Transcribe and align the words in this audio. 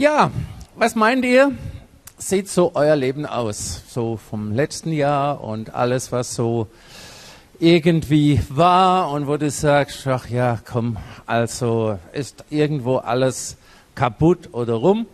Ja, 0.00 0.30
was 0.76 0.94
meint 0.94 1.26
ihr? 1.26 1.52
Sieht 2.16 2.48
so 2.48 2.70
euer 2.72 2.96
Leben 2.96 3.26
aus? 3.26 3.82
So 3.90 4.16
vom 4.16 4.50
letzten 4.50 4.94
Jahr 4.94 5.44
und 5.44 5.74
alles, 5.74 6.10
was 6.10 6.34
so 6.34 6.68
irgendwie 7.58 8.40
war 8.48 9.10
und 9.10 9.26
wo 9.26 9.36
du 9.36 9.50
sagst, 9.50 10.06
ach 10.06 10.26
ja, 10.30 10.58
komm, 10.64 10.96
also 11.26 11.98
ist 12.14 12.44
irgendwo 12.48 12.96
alles 12.96 13.58
kaputt 13.94 14.48
oder 14.52 14.72
rum. 14.72 15.04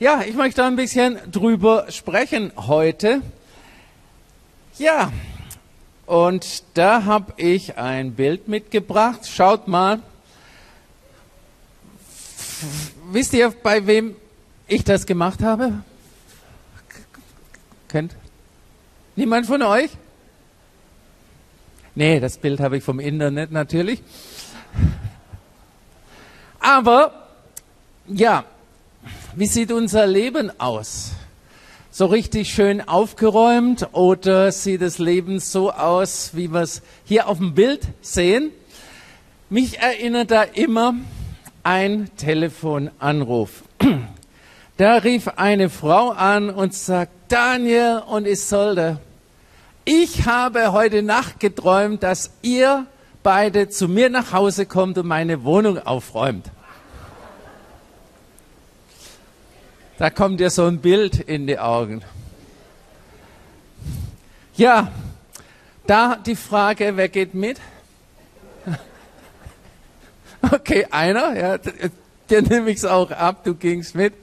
Ja, 0.00 0.22
ich 0.26 0.34
möchte 0.34 0.64
ein 0.64 0.74
bisschen 0.74 1.18
drüber 1.30 1.86
sprechen 1.90 2.50
heute. 2.56 3.22
Ja, 4.76 5.12
und 6.04 6.64
da 6.74 7.04
habe 7.04 7.32
ich 7.36 7.78
ein 7.78 8.14
Bild 8.14 8.48
mitgebracht. 8.48 9.28
Schaut 9.28 9.68
mal. 9.68 10.00
Wisst 13.12 13.34
ihr, 13.34 13.50
bei 13.62 13.86
wem 13.86 14.16
ich 14.66 14.82
das 14.82 15.06
gemacht 15.06 15.40
habe? 15.42 15.74
Kennt? 17.88 18.16
Niemand 19.14 19.46
von 19.46 19.62
euch? 19.62 19.90
Nee, 21.94 22.18
das 22.18 22.36
Bild 22.36 22.58
habe 22.58 22.78
ich 22.78 22.84
vom 22.84 22.98
Internet 22.98 23.52
natürlich. 23.52 24.02
Aber 26.58 27.28
ja, 28.08 28.44
wie 29.36 29.46
sieht 29.46 29.70
unser 29.70 30.06
Leben 30.06 30.50
aus? 30.58 31.12
So 31.92 32.06
richtig 32.06 32.52
schön 32.52 32.86
aufgeräumt 32.86 33.88
oder 33.92 34.50
sieht 34.50 34.82
das 34.82 34.98
Leben 34.98 35.38
so 35.38 35.72
aus, 35.72 36.32
wie 36.34 36.52
wir 36.52 36.62
es 36.62 36.82
hier 37.04 37.28
auf 37.28 37.38
dem 37.38 37.54
Bild 37.54 37.86
sehen? 38.02 38.50
Mich 39.48 39.78
erinnert 39.78 40.32
da 40.32 40.42
immer 40.42 40.94
ein 41.66 42.10
Telefonanruf. 42.16 43.64
Da 44.78 44.96
rief 44.96 45.26
eine 45.36 45.70
Frau 45.70 46.10
an 46.10 46.50
und 46.50 46.74
sagt, 46.74 47.10
Daniel 47.28 48.02
und 48.06 48.26
Isolde, 48.26 49.00
ich 49.86 50.26
habe 50.26 50.72
heute 50.72 51.02
Nacht 51.02 51.40
geträumt, 51.40 52.02
dass 52.02 52.30
ihr 52.42 52.84
beide 53.22 53.70
zu 53.70 53.88
mir 53.88 54.10
nach 54.10 54.34
Hause 54.34 54.66
kommt 54.66 54.98
und 54.98 55.06
meine 55.06 55.44
Wohnung 55.44 55.78
aufräumt. 55.78 56.50
Da 59.96 60.10
kommt 60.10 60.40
dir 60.40 60.50
so 60.50 60.66
ein 60.66 60.82
Bild 60.82 61.20
in 61.20 61.46
die 61.46 61.58
Augen. 61.58 62.02
Ja, 64.56 64.92
da 65.86 66.16
die 66.16 66.36
Frage, 66.36 66.98
wer 66.98 67.08
geht 67.08 67.32
mit? 67.32 67.58
Okay, 70.52 70.86
einer, 70.90 71.36
ja, 71.36 71.58
dir 72.30 72.42
nehme 72.42 72.70
ich 72.70 72.78
es 72.78 72.84
auch 72.84 73.10
ab, 73.10 73.42
du 73.44 73.54
gingst 73.54 73.94
mit. 73.94 74.14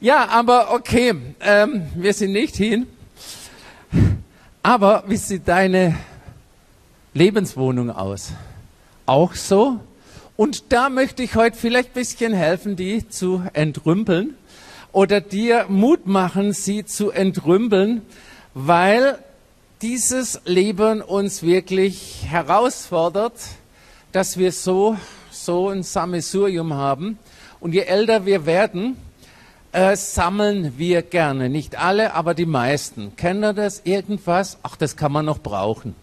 Ja, 0.00 0.28
aber 0.28 0.72
okay, 0.72 1.14
ähm, 1.40 1.86
wir 1.94 2.14
sind 2.14 2.32
nicht 2.32 2.56
hin. 2.56 2.86
Aber 4.62 5.04
wie 5.08 5.16
sieht 5.16 5.48
deine 5.48 5.96
Lebenswohnung 7.14 7.90
aus? 7.90 8.32
Auch 9.04 9.34
so? 9.34 9.80
Und 10.36 10.72
da 10.72 10.88
möchte 10.88 11.22
ich 11.22 11.34
heute 11.34 11.56
vielleicht 11.56 11.90
ein 11.90 11.94
bisschen 11.94 12.32
helfen, 12.32 12.76
die 12.76 13.08
zu 13.08 13.42
entrümpeln 13.52 14.34
oder 14.92 15.20
dir 15.20 15.66
Mut 15.68 16.06
machen, 16.06 16.52
sie 16.52 16.84
zu 16.84 17.10
entrümpeln, 17.10 18.02
weil 18.54 19.18
dieses 19.82 20.40
Leben 20.44 21.02
uns 21.02 21.42
wirklich 21.42 22.24
herausfordert, 22.28 23.34
dass 24.12 24.36
wir 24.36 24.52
so, 24.52 24.96
so 25.44 25.68
ein 25.68 25.82
Sammelsurium 25.82 26.74
haben. 26.74 27.18
Und 27.60 27.74
je 27.74 27.82
älter 27.82 28.26
wir 28.26 28.46
werden, 28.46 28.96
äh, 29.72 29.96
sammeln 29.96 30.74
wir 30.76 31.02
gerne. 31.02 31.48
Nicht 31.48 31.76
alle, 31.76 32.14
aber 32.14 32.34
die 32.34 32.46
meisten. 32.46 33.16
Kennt 33.16 33.44
ihr 33.44 33.52
das? 33.52 33.82
Irgendwas? 33.84 34.58
Ach, 34.62 34.76
das 34.76 34.96
kann 34.96 35.12
man 35.12 35.24
noch 35.24 35.38
brauchen. 35.38 35.94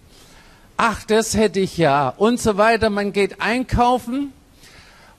Ach, 0.77 1.03
das 1.03 1.35
hätte 1.35 1.59
ich 1.59 1.77
ja. 1.77 2.09
Und 2.09 2.39
so 2.39 2.57
weiter. 2.57 2.89
Man 2.89 3.13
geht 3.13 3.41
einkaufen 3.41 4.33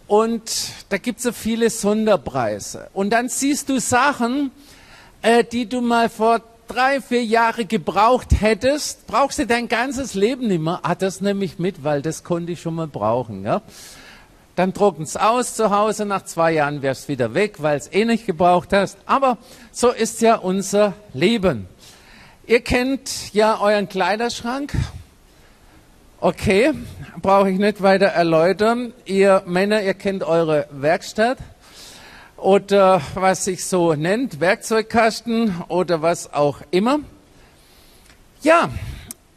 und 0.07 0.43
da 0.89 0.99
gibt 0.99 1.19
es 1.19 1.25
so 1.25 1.33
viele 1.33 1.71
Sonderpreise. 1.71 2.89
Und 2.95 3.11
dann 3.11 3.29
siehst 3.29 3.69
du 3.69 3.79
Sachen, 3.79 4.51
äh, 5.23 5.45
die 5.45 5.69
du 5.69 5.81
mal 5.81 6.09
vor 6.09 6.41
drei, 6.67 7.01
vier 7.01 7.25
Jahre 7.25 7.65
gebraucht 7.65 8.41
hättest, 8.41 9.07
brauchst 9.07 9.39
du 9.39 9.47
dein 9.47 9.69
ganzes 9.69 10.15
Leben 10.15 10.49
nicht 10.49 10.63
mehr. 10.63 10.81
Ah, 10.83 10.95
das 10.95 11.21
nehme 11.21 11.45
ich 11.45 11.59
mit, 11.59 11.85
weil 11.85 12.01
das 12.01 12.25
konnte 12.25 12.53
ich 12.53 12.61
schon 12.61 12.77
mal 12.77 12.87
brauchen. 12.87 13.45
Ja? 13.45 13.63
Dann 14.61 14.75
trocknet 14.75 15.09
es 15.09 15.17
aus 15.17 15.55
zu 15.55 15.71
Hause, 15.71 16.05
nach 16.05 16.27
zwei 16.27 16.53
Jahren 16.53 16.83
wärst 16.83 17.09
wieder 17.09 17.33
weg, 17.33 17.63
weil 17.63 17.79
es 17.79 17.91
eh 17.91 18.05
nicht 18.05 18.27
gebraucht 18.27 18.75
hast. 18.75 18.99
Aber 19.07 19.39
so 19.73 19.89
ist 19.89 20.21
ja 20.21 20.35
unser 20.35 20.93
Leben. 21.15 21.67
Ihr 22.47 22.61
kennt 22.61 23.33
ja 23.33 23.59
euren 23.59 23.89
Kleiderschrank. 23.89 24.75
Okay, 26.21 26.75
brauche 27.23 27.51
ich 27.51 27.59
nicht 27.59 27.81
weiter 27.81 28.09
erläutern. 28.09 28.93
Ihr 29.07 29.43
Männer, 29.47 29.83
ihr 29.83 29.95
kennt 29.95 30.25
eure 30.25 30.67
Werkstatt 30.71 31.39
oder 32.37 33.01
was 33.15 33.47
sich 33.47 33.65
so 33.65 33.95
nennt, 33.95 34.41
Werkzeugkasten 34.41 35.55
oder 35.69 36.03
was 36.03 36.35
auch 36.35 36.59
immer. 36.71 36.99
Ja, 38.43 38.69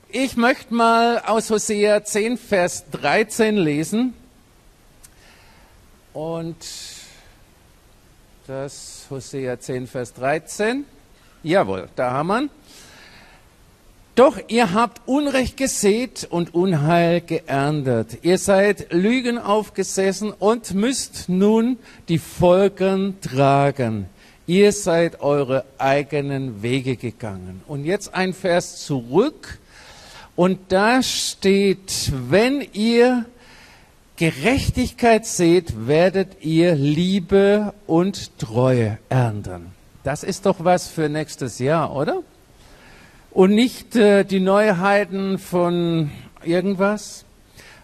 ich 0.09 0.35
möchte 0.35 0.73
mal 0.73 1.19
aus 1.25 1.50
Hosea 1.50 2.03
10, 2.03 2.38
Vers 2.38 2.84
13 2.91 3.55
lesen. 3.55 4.16
Und 6.13 6.57
das 8.46 9.06
Hosea 9.09 9.59
10, 9.59 9.88
Vers 9.88 10.13
13. 10.13 10.85
Jawohl, 11.41 11.90
da 11.96 12.12
haben 12.12 12.28
wir. 12.28 12.50
Doch 14.16 14.38
ihr 14.47 14.73
habt 14.73 15.02
Unrecht 15.07 15.57
gesät 15.57 16.28
und 16.29 16.53
Unheil 16.53 17.22
geerntet. 17.22 18.19
Ihr 18.22 18.38
seid 18.38 18.94
Lügen 18.94 19.40
aufgesessen 19.40 20.31
und 20.31 20.75
müsst 20.75 21.29
nun 21.29 21.79
die 22.09 22.19
Folgen 22.19 23.19
tragen. 23.22 24.06
Ihr 24.46 24.72
seid 24.72 25.22
eure 25.22 25.66
eigenen 25.79 26.62
Wege 26.62 26.96
gegangen. 26.96 27.62
Und 27.68 27.85
jetzt 27.85 28.13
ein 28.13 28.34
Vers 28.34 28.85
zurück. 28.85 29.57
Und 30.35 30.59
da 30.69 31.02
steht, 31.02 32.12
wenn 32.29 32.68
ihr 32.73 33.25
Gerechtigkeit 34.16 35.25
seht, 35.25 35.88
werdet 35.88 36.44
ihr 36.44 36.75
Liebe 36.75 37.74
und 37.88 38.38
Treue 38.38 39.00
ernten. 39.09 39.72
Das 40.03 40.24
ist 40.24 40.46
doch 40.46 40.63
was 40.63 40.88
für 40.88 41.09
nächstes 41.09 41.57
Jahr, 41.57 41.96
oder? 41.96 42.22
Und 43.31 43.56
nicht 43.56 43.96
äh, 43.96 44.23
die 44.23 44.40
Neuheiten 44.40 45.40
von 45.40 46.12
irgendwas. 46.44 47.25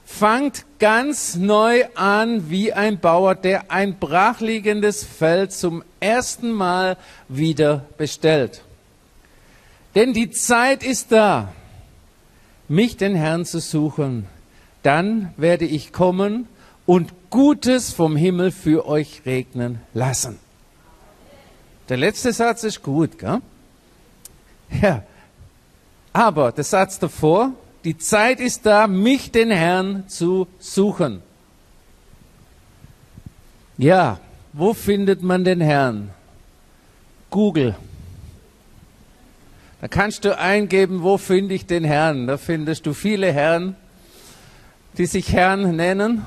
Fangt 0.06 0.66
ganz 0.78 1.36
neu 1.36 1.86
an 1.96 2.52
wie 2.52 2.74
ein 2.74 3.00
Bauer, 3.00 3.34
der 3.34 3.72
ein 3.72 3.98
brachliegendes 3.98 5.04
Feld 5.04 5.52
zum 5.52 5.84
ersten 6.00 6.52
Mal 6.52 6.98
wieder 7.28 7.86
bestellt. 7.98 8.62
Denn 9.96 10.14
die 10.14 10.30
Zeit 10.30 10.84
ist 10.84 11.12
da, 11.12 11.52
mich 12.68 12.98
den 12.98 13.16
Herrn 13.16 13.46
zu 13.46 13.60
suchen 13.60 14.28
dann 14.84 15.34
werde 15.38 15.66
ich 15.66 15.92
kommen 15.92 16.48
und 16.86 17.14
Gutes 17.30 17.94
vom 17.94 18.16
Himmel 18.16 18.52
für 18.52 18.88
euch 18.88 19.22
regnen 19.26 19.80
lassen. 19.94 20.40
Der 21.90 21.98
letzte 21.98 22.34
Satz 22.34 22.64
ist 22.64 22.82
gut, 22.82 23.20
gell? 23.20 23.42
Ja. 24.82 25.04
Aber 26.14 26.52
der 26.52 26.64
Satz 26.64 27.00
davor, 27.00 27.52
die 27.84 27.98
Zeit 27.98 28.40
ist 28.40 28.66
da, 28.66 28.88
mich 28.88 29.32
den 29.32 29.52
Herrn 29.52 30.08
zu 30.08 30.48
suchen. 30.60 31.22
Ja, 33.78 34.20
wo 34.54 34.74
findet 34.74 35.24
man 35.24 35.44
den 35.44 35.62
Herrn? 35.62 36.10
Google. 37.30 37.76
Da 39.82 39.88
kannst 39.88 40.26
du 40.26 40.38
eingeben, 40.38 41.04
wo 41.04 41.18
finde 41.18 41.54
ich 41.54 41.66
den 41.66 41.84
Herrn? 41.84 42.28
Da 42.28 42.38
findest 42.38 42.86
du 42.86 42.94
viele 42.94 43.32
Herren 43.32 43.76
die 45.00 45.06
sich 45.06 45.32
Herrn 45.32 45.78
nennen. 45.78 46.26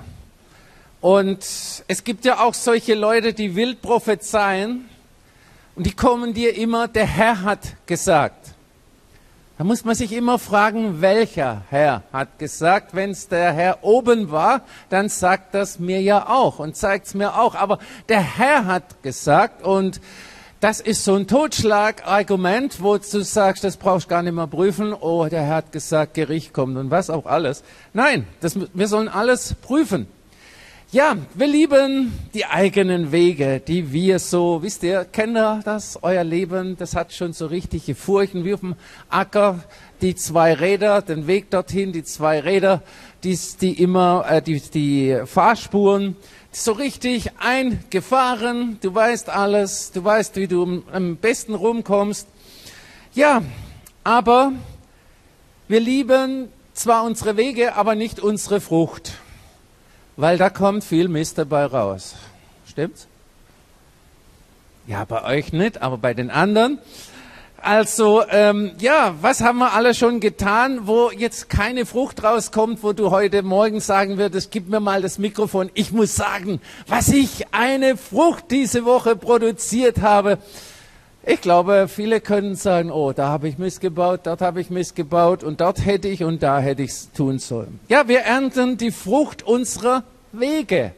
Und 1.02 1.44
es 1.88 2.04
gibt 2.04 2.24
ja 2.24 2.40
auch 2.40 2.54
solche 2.54 2.94
Leute, 2.94 3.34
die 3.34 3.54
wild 3.54 3.82
prophezeien 3.82 4.86
und 5.76 5.84
die 5.84 5.92
kommen 5.92 6.32
dir 6.32 6.56
immer, 6.56 6.88
der 6.88 7.06
Herr 7.06 7.42
hat 7.42 7.60
gesagt. 7.84 8.54
Da 9.58 9.64
muss 9.64 9.84
man 9.84 9.94
sich 9.94 10.12
immer 10.12 10.38
fragen, 10.38 11.02
welcher 11.02 11.62
Herr 11.68 12.02
hat 12.14 12.38
gesagt. 12.38 12.94
Wenn 12.94 13.10
es 13.10 13.28
der 13.28 13.52
Herr 13.52 13.84
oben 13.84 14.30
war, 14.30 14.62
dann 14.88 15.10
sagt 15.10 15.54
das 15.54 15.78
mir 15.78 16.00
ja 16.00 16.30
auch 16.30 16.58
und 16.58 16.74
zeigt 16.74 17.08
es 17.08 17.14
mir 17.14 17.38
auch. 17.38 17.54
Aber 17.54 17.78
der 18.08 18.22
Herr 18.22 18.64
hat 18.64 19.02
gesagt 19.02 19.62
und 19.62 20.00
das 20.62 20.78
ist 20.78 21.02
so 21.02 21.16
ein 21.16 21.26
Totschlagargument, 21.26 22.80
wo 22.80 22.96
du 22.96 23.24
sagst, 23.24 23.64
das 23.64 23.76
brauchst 23.76 24.06
du 24.06 24.10
gar 24.10 24.22
nicht 24.22 24.32
mehr 24.32 24.46
prüfen. 24.46 24.94
Oh, 24.94 25.26
der 25.28 25.42
Herr 25.42 25.56
hat 25.56 25.72
gesagt, 25.72 26.14
Gericht 26.14 26.52
kommt 26.52 26.76
und 26.76 26.88
was 26.88 27.10
auch 27.10 27.26
alles. 27.26 27.64
Nein, 27.92 28.28
das, 28.40 28.56
wir 28.72 28.86
sollen 28.86 29.08
alles 29.08 29.56
prüfen. 29.60 30.06
Ja, 30.92 31.16
wir 31.34 31.48
lieben 31.48 32.12
die 32.32 32.44
eigenen 32.44 33.10
Wege, 33.10 33.60
die 33.66 33.92
wir 33.92 34.20
so, 34.20 34.62
wisst 34.62 34.84
ihr, 34.84 35.04
kennt 35.04 35.36
ihr 35.36 35.62
das, 35.64 35.98
euer 36.02 36.22
Leben, 36.22 36.76
das 36.76 36.94
hat 36.94 37.12
schon 37.12 37.32
so 37.32 37.46
richtige 37.46 37.96
Furchen, 37.96 38.44
wie 38.44 38.54
auf 38.54 38.60
dem 38.60 38.76
Acker, 39.08 39.64
die 40.00 40.14
zwei 40.14 40.52
Räder, 40.54 41.02
den 41.02 41.26
Weg 41.26 41.50
dorthin, 41.50 41.92
die 41.92 42.04
zwei 42.04 42.38
Räder, 42.38 42.82
die, 43.24 43.38
die 43.60 43.82
immer, 43.82 44.24
äh, 44.28 44.42
die, 44.42 44.60
die 44.60 45.22
Fahrspuren, 45.26 46.16
so 46.50 46.72
richtig 46.72 47.30
eingefahren, 47.38 48.78
du 48.82 48.94
weißt 48.94 49.30
alles, 49.30 49.92
du 49.92 50.04
weißt, 50.04 50.36
wie 50.36 50.48
du 50.48 50.82
am 50.92 51.16
besten 51.16 51.54
rumkommst. 51.54 52.26
Ja, 53.14 53.42
aber 54.04 54.52
wir 55.68 55.80
lieben 55.80 56.48
zwar 56.74 57.04
unsere 57.04 57.36
Wege, 57.36 57.74
aber 57.74 57.94
nicht 57.94 58.20
unsere 58.20 58.60
Frucht 58.60 59.12
weil 60.16 60.38
da 60.38 60.50
kommt 60.50 60.84
viel 60.84 61.08
Mist 61.08 61.38
dabei 61.38 61.66
raus. 61.66 62.14
Stimmt's? 62.66 63.06
Ja, 64.86 65.04
bei 65.04 65.24
euch 65.24 65.52
nicht, 65.52 65.80
aber 65.80 65.98
bei 65.98 66.12
den 66.12 66.30
anderen. 66.30 66.78
Also, 67.64 68.24
ähm, 68.28 68.72
ja, 68.80 69.14
was 69.20 69.40
haben 69.40 69.58
wir 69.60 69.72
alle 69.72 69.94
schon 69.94 70.18
getan, 70.18 70.88
wo 70.88 71.12
jetzt 71.12 71.48
keine 71.48 71.86
Frucht 71.86 72.24
rauskommt, 72.24 72.82
wo 72.82 72.92
du 72.92 73.12
heute 73.12 73.44
Morgen 73.44 73.78
sagen 73.78 74.18
würdest, 74.18 74.50
gib 74.50 74.68
mir 74.68 74.80
mal 74.80 75.00
das 75.00 75.20
Mikrofon, 75.20 75.70
ich 75.74 75.92
muss 75.92 76.16
sagen, 76.16 76.60
was 76.88 77.10
ich 77.10 77.46
eine 77.52 77.96
Frucht 77.96 78.46
diese 78.50 78.84
Woche 78.84 79.14
produziert 79.14 80.00
habe. 80.00 80.38
Ich 81.24 81.40
glaube, 81.40 81.86
viele 81.86 82.20
können 82.20 82.56
sagen, 82.56 82.90
oh, 82.90 83.12
da 83.12 83.28
habe 83.28 83.46
ich 83.46 83.58
missgebaut, 83.58 84.22
dort 84.24 84.40
habe 84.40 84.60
ich 84.60 84.68
missgebaut 84.68 85.44
und 85.44 85.60
dort 85.60 85.86
hätte 85.86 86.08
ich 86.08 86.24
und 86.24 86.42
da 86.42 86.58
hätte 86.58 86.82
ich 86.82 86.90
es 86.90 87.12
tun 87.12 87.38
sollen. 87.38 87.78
Ja, 87.86 88.08
wir 88.08 88.22
ernten 88.22 88.76
die 88.76 88.90
Frucht 88.90 89.44
unserer 89.44 90.02
Wege, 90.32 90.90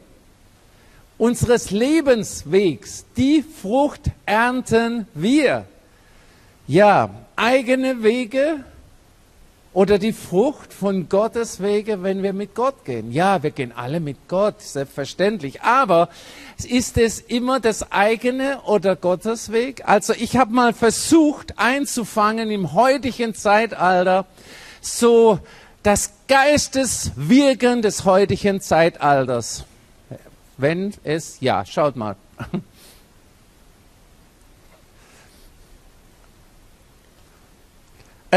unseres 1.19 1.69
Lebenswegs. 1.69 3.05
Die 3.17 3.43
Frucht 3.43 4.09
ernten 4.25 5.05
wir. 5.13 5.65
Ja, 6.67 7.09
eigene 7.35 8.01
Wege 8.01 8.63
oder 9.73 9.99
die 9.99 10.13
Frucht 10.13 10.73
von 10.73 11.09
Gottes 11.09 11.61
Wege, 11.61 12.01
wenn 12.01 12.23
wir 12.23 12.33
mit 12.33 12.55
Gott 12.55 12.85
gehen. 12.85 13.11
Ja, 13.11 13.43
wir 13.43 13.51
gehen 13.51 13.71
alle 13.75 13.99
mit 13.99 14.17
Gott, 14.27 14.61
selbstverständlich. 14.61 15.61
Aber 15.61 16.09
ist 16.67 16.97
es 16.97 17.19
immer 17.19 17.59
das 17.59 17.91
eigene 17.91 18.61
oder 18.61 18.95
Gottes 18.95 19.51
Weg? 19.51 19.83
Also 19.85 20.13
ich 20.13 20.37
habe 20.37 20.53
mal 20.53 20.73
versucht 20.73 21.59
einzufangen 21.59 22.49
im 22.49 22.73
heutigen 22.73 23.35
Zeitalter 23.35 24.25
so 24.81 25.39
das 25.83 26.13
Geisteswirken 26.27 27.83
des 27.83 28.05
heutigen 28.05 28.61
Zeitalters. 28.61 29.65
Wenn 30.57 30.93
es, 31.03 31.41
ja, 31.41 31.63
schaut 31.63 31.95
mal. 31.95 32.15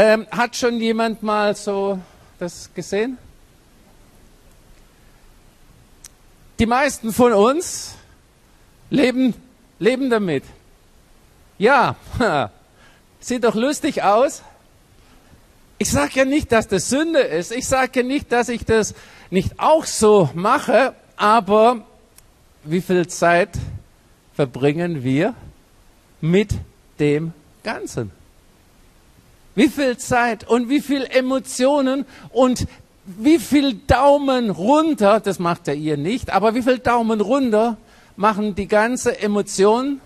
Ähm, 0.01 0.27
hat 0.31 0.55
schon 0.55 0.79
jemand 0.79 1.23
mal 1.23 1.53
so 1.57 1.99
das 2.37 2.73
gesehen? 2.73 3.17
Die 6.57 6.65
meisten 6.65 7.11
von 7.11 7.33
uns 7.33 7.95
leben, 8.89 9.33
leben 9.77 10.09
damit. 10.09 10.45
Ja, 11.57 11.97
sieht 13.19 13.43
doch 13.43 13.55
lustig 13.55 14.01
aus. 14.01 14.41
Ich 15.79 15.91
sage 15.91 16.11
ja 16.13 16.23
nicht, 16.23 16.53
dass 16.53 16.69
das 16.69 16.87
Sünde 16.87 17.19
ist. 17.19 17.51
Ich 17.51 17.67
sage 17.67 17.99
ja 17.99 18.03
nicht, 18.03 18.31
dass 18.31 18.47
ich 18.47 18.63
das 18.63 18.95
nicht 19.29 19.59
auch 19.59 19.83
so 19.83 20.29
mache. 20.33 20.95
Aber 21.17 21.85
wie 22.63 22.79
viel 22.79 23.05
Zeit 23.07 23.49
verbringen 24.33 25.03
wir 25.03 25.33
mit 26.21 26.51
dem 26.99 27.33
Ganzen? 27.63 28.17
Wie 29.55 29.67
viel 29.67 29.97
Zeit 29.97 30.47
und 30.47 30.69
wie 30.69 30.81
viel 30.81 31.03
Emotionen 31.03 32.05
und 32.31 32.67
wie 33.05 33.39
viel 33.39 33.73
Daumen 33.73 34.49
runter, 34.51 35.19
das 35.19 35.39
macht 35.39 35.67
ja 35.67 35.73
ihr 35.73 35.97
nicht, 35.97 36.31
aber 36.31 36.53
wie 36.53 36.61
viel 36.61 36.77
Daumen 36.77 37.21
runter 37.21 37.77
machen 38.15 38.53
die 38.55 38.67
ganze 38.67 39.19
Emotion 39.19 39.99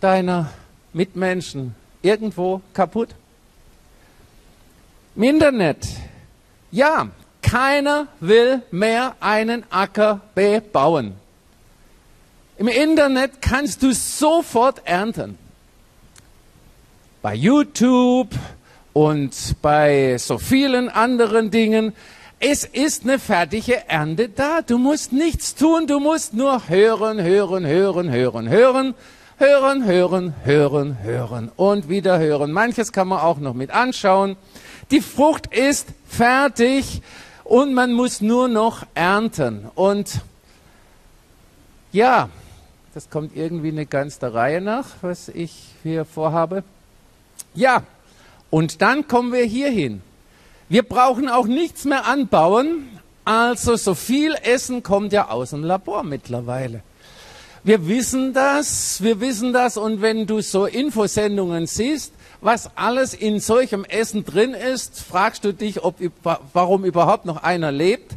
deiner 0.00 0.50
Mitmenschen 0.92 1.74
irgendwo 2.00 2.62
kaputt? 2.72 3.10
Im 5.14 5.22
Internet, 5.22 5.86
ja, 6.70 7.08
keiner 7.42 8.08
will 8.20 8.62
mehr 8.70 9.14
einen 9.20 9.64
Acker 9.70 10.20
bebauen. 10.34 11.14
Im 12.56 12.68
Internet 12.68 13.42
kannst 13.42 13.82
du 13.82 13.92
sofort 13.92 14.82
ernten 14.84 15.38
bei 17.26 17.34
YouTube 17.34 18.28
und 18.92 19.56
bei 19.60 20.16
so 20.16 20.38
vielen 20.38 20.88
anderen 20.88 21.50
Dingen. 21.50 21.92
Es 22.38 22.64
ist 22.64 23.02
eine 23.02 23.18
fertige 23.18 23.88
Ernte 23.88 24.28
da. 24.28 24.62
Du 24.62 24.78
musst 24.78 25.12
nichts 25.12 25.56
tun, 25.56 25.88
du 25.88 25.98
musst 25.98 26.34
nur 26.34 26.68
hören, 26.68 27.20
hören, 27.20 27.66
hören, 27.66 28.12
hören, 28.12 28.48
hören, 28.48 28.94
hören, 29.38 29.84
hören, 29.84 30.34
hören, 30.44 30.98
hören 31.02 31.50
und 31.56 31.88
wieder 31.88 32.20
hören. 32.20 32.52
Manches 32.52 32.92
kann 32.92 33.08
man 33.08 33.18
auch 33.18 33.38
noch 33.38 33.54
mit 33.54 33.72
anschauen. 33.72 34.36
Die 34.92 35.00
Frucht 35.00 35.48
ist 35.52 35.88
fertig 36.06 37.02
und 37.42 37.74
man 37.74 37.92
muss 37.92 38.20
nur 38.20 38.46
noch 38.46 38.86
ernten. 38.94 39.66
Und 39.74 40.20
ja, 41.90 42.28
das 42.94 43.10
kommt 43.10 43.34
irgendwie 43.34 43.70
eine 43.70 43.86
ganze 43.86 44.32
Reihe 44.32 44.60
nach, 44.60 44.86
was 45.02 45.28
ich 45.28 45.74
hier 45.82 46.04
vorhabe. 46.04 46.62
Ja, 47.56 47.82
und 48.50 48.82
dann 48.82 49.08
kommen 49.08 49.32
wir 49.32 49.44
hier 49.44 49.70
hin. 49.70 50.02
Wir 50.68 50.82
brauchen 50.82 51.28
auch 51.28 51.46
nichts 51.46 51.84
mehr 51.84 52.06
anbauen. 52.06 52.88
Also 53.24 53.76
so 53.76 53.94
viel 53.94 54.34
Essen 54.42 54.82
kommt 54.82 55.12
ja 55.12 55.30
aus 55.30 55.50
dem 55.50 55.64
Labor 55.64 56.04
mittlerweile. 56.04 56.82
Wir 57.64 57.88
wissen 57.88 58.32
das, 58.32 59.02
wir 59.02 59.20
wissen 59.20 59.52
das 59.52 59.76
und 59.76 60.00
wenn 60.00 60.26
du 60.26 60.40
so 60.40 60.66
Infosendungen 60.66 61.66
siehst, 61.66 62.12
was 62.40 62.70
alles 62.76 63.14
in 63.14 63.40
solchem 63.40 63.84
Essen 63.84 64.24
drin 64.24 64.54
ist, 64.54 65.00
fragst 65.00 65.44
du 65.44 65.52
dich, 65.52 65.82
ob, 65.82 65.96
warum 66.52 66.84
überhaupt 66.84 67.24
noch 67.24 67.42
einer 67.42 67.72
lebt. 67.72 68.12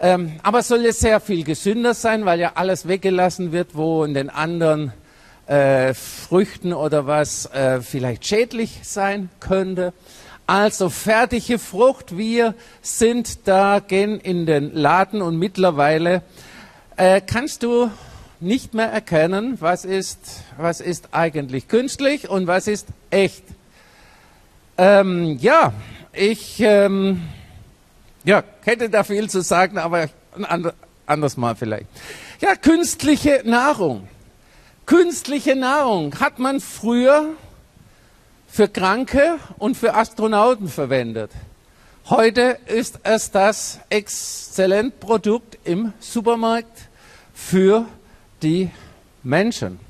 Ähm, 0.00 0.32
aber 0.42 0.58
es 0.58 0.68
soll 0.68 0.84
ja 0.84 0.92
sehr 0.92 1.20
viel 1.20 1.44
gesünder 1.44 1.94
sein, 1.94 2.26
weil 2.26 2.40
ja 2.40 2.52
alles 2.56 2.86
weggelassen 2.86 3.52
wird, 3.52 3.74
wo 3.74 4.04
in 4.04 4.12
den 4.12 4.28
anderen 4.28 4.92
äh, 5.46 5.94
Früchten 5.94 6.72
oder 6.72 7.06
was 7.06 7.46
äh, 7.46 7.80
vielleicht 7.80 8.26
schädlich 8.26 8.80
sein 8.82 9.28
könnte. 9.40 9.92
Also 10.46 10.90
fertige 10.90 11.58
Frucht, 11.58 12.18
wir 12.18 12.54
sind 12.82 13.48
da, 13.48 13.80
gehen 13.80 14.20
in 14.20 14.44
den 14.44 14.74
Laden 14.74 15.22
und 15.22 15.38
mittlerweile 15.38 16.22
äh, 16.96 17.20
kannst 17.20 17.62
du 17.62 17.90
nicht 18.40 18.74
mehr 18.74 18.92
erkennen, 18.92 19.56
was 19.60 19.86
ist, 19.86 20.42
was 20.58 20.80
ist 20.80 21.08
eigentlich 21.12 21.68
künstlich 21.68 22.28
und 22.28 22.46
was 22.46 22.66
ist 22.66 22.88
echt. 23.10 23.44
Ähm, 24.76 25.38
ja, 25.40 25.72
ich 26.12 26.60
ähm, 26.60 27.22
ja, 28.24 28.42
hätte 28.62 28.90
da 28.90 29.02
viel 29.02 29.30
zu 29.30 29.40
sagen, 29.40 29.78
aber 29.78 30.08
ein 30.36 30.72
anderes 31.06 31.36
Mal 31.36 31.54
vielleicht. 31.54 31.86
Ja, 32.40 32.54
künstliche 32.54 33.42
Nahrung. 33.44 34.08
Künstliche 34.86 35.56
Nahrung 35.56 36.20
hat 36.20 36.38
man 36.38 36.60
früher 36.60 37.30
für 38.46 38.68
Kranke 38.68 39.38
und 39.56 39.78
für 39.78 39.94
Astronauten 39.94 40.68
verwendet. 40.68 41.30
Heute 42.10 42.58
ist 42.66 43.00
es 43.02 43.30
das 43.30 43.80
Exzellentprodukt 43.88 45.58
im 45.64 45.94
Supermarkt 46.00 46.90
für 47.32 47.86
die 48.42 48.70
Menschen. 49.22 49.80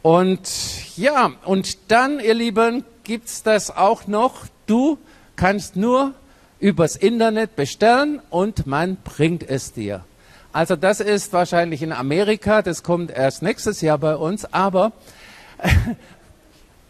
Und 0.00 0.48
ja, 0.96 1.32
und 1.44 1.90
dann, 1.90 2.20
ihr 2.20 2.34
Lieben, 2.34 2.84
gibt's 3.02 3.42
das 3.42 3.76
auch 3.76 4.06
noch. 4.06 4.46
Du 4.66 4.96
kannst 5.34 5.74
nur 5.74 6.14
übers 6.60 6.94
Internet 6.94 7.56
bestellen 7.56 8.22
und 8.30 8.64
man 8.68 8.96
bringt 9.02 9.42
es 9.42 9.72
dir. 9.72 10.04
Also 10.54 10.76
das 10.76 11.00
ist 11.00 11.32
wahrscheinlich 11.32 11.82
in 11.82 11.90
Amerika, 11.90 12.62
das 12.62 12.84
kommt 12.84 13.10
erst 13.10 13.42
nächstes 13.42 13.80
Jahr 13.80 13.98
bei 13.98 14.14
uns, 14.14 14.44
aber 14.54 14.92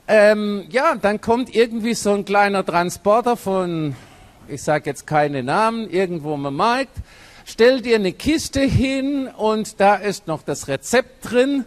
ähm, 0.06 0.66
ja, 0.68 0.96
dann 0.96 1.22
kommt 1.22 1.54
irgendwie 1.54 1.94
so 1.94 2.12
ein 2.12 2.26
kleiner 2.26 2.62
Transporter 2.62 3.38
von, 3.38 3.96
ich 4.48 4.62
sage 4.62 4.90
jetzt 4.90 5.06
keine 5.06 5.42
Namen, 5.42 5.88
irgendwo 5.88 6.34
am 6.34 6.54
Markt, 6.54 6.94
stellt 7.46 7.86
dir 7.86 7.96
eine 7.96 8.12
Kiste 8.12 8.60
hin 8.60 9.28
und 9.28 9.80
da 9.80 9.94
ist 9.94 10.26
noch 10.26 10.42
das 10.42 10.68
Rezept 10.68 11.30
drin 11.30 11.64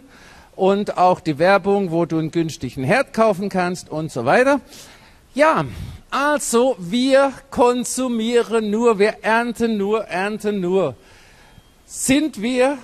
und 0.54 0.98
auch 0.98 1.18
die 1.18 1.40
Werbung, 1.40 1.90
wo 1.90 2.04
du 2.04 2.18
einen 2.18 2.30
günstigen 2.30 2.84
Herd 2.84 3.12
kaufen 3.12 3.48
kannst 3.48 3.90
und 3.90 4.12
so 4.12 4.24
weiter. 4.24 4.60
Ja, 5.34 5.64
also 6.12 6.76
wir 6.78 7.32
konsumieren 7.50 8.70
nur, 8.70 9.00
wir 9.00 9.16
ernten 9.22 9.76
nur, 9.76 10.04
ernten 10.04 10.60
nur. 10.60 10.94
Sind 11.90 12.42
wir 12.42 12.76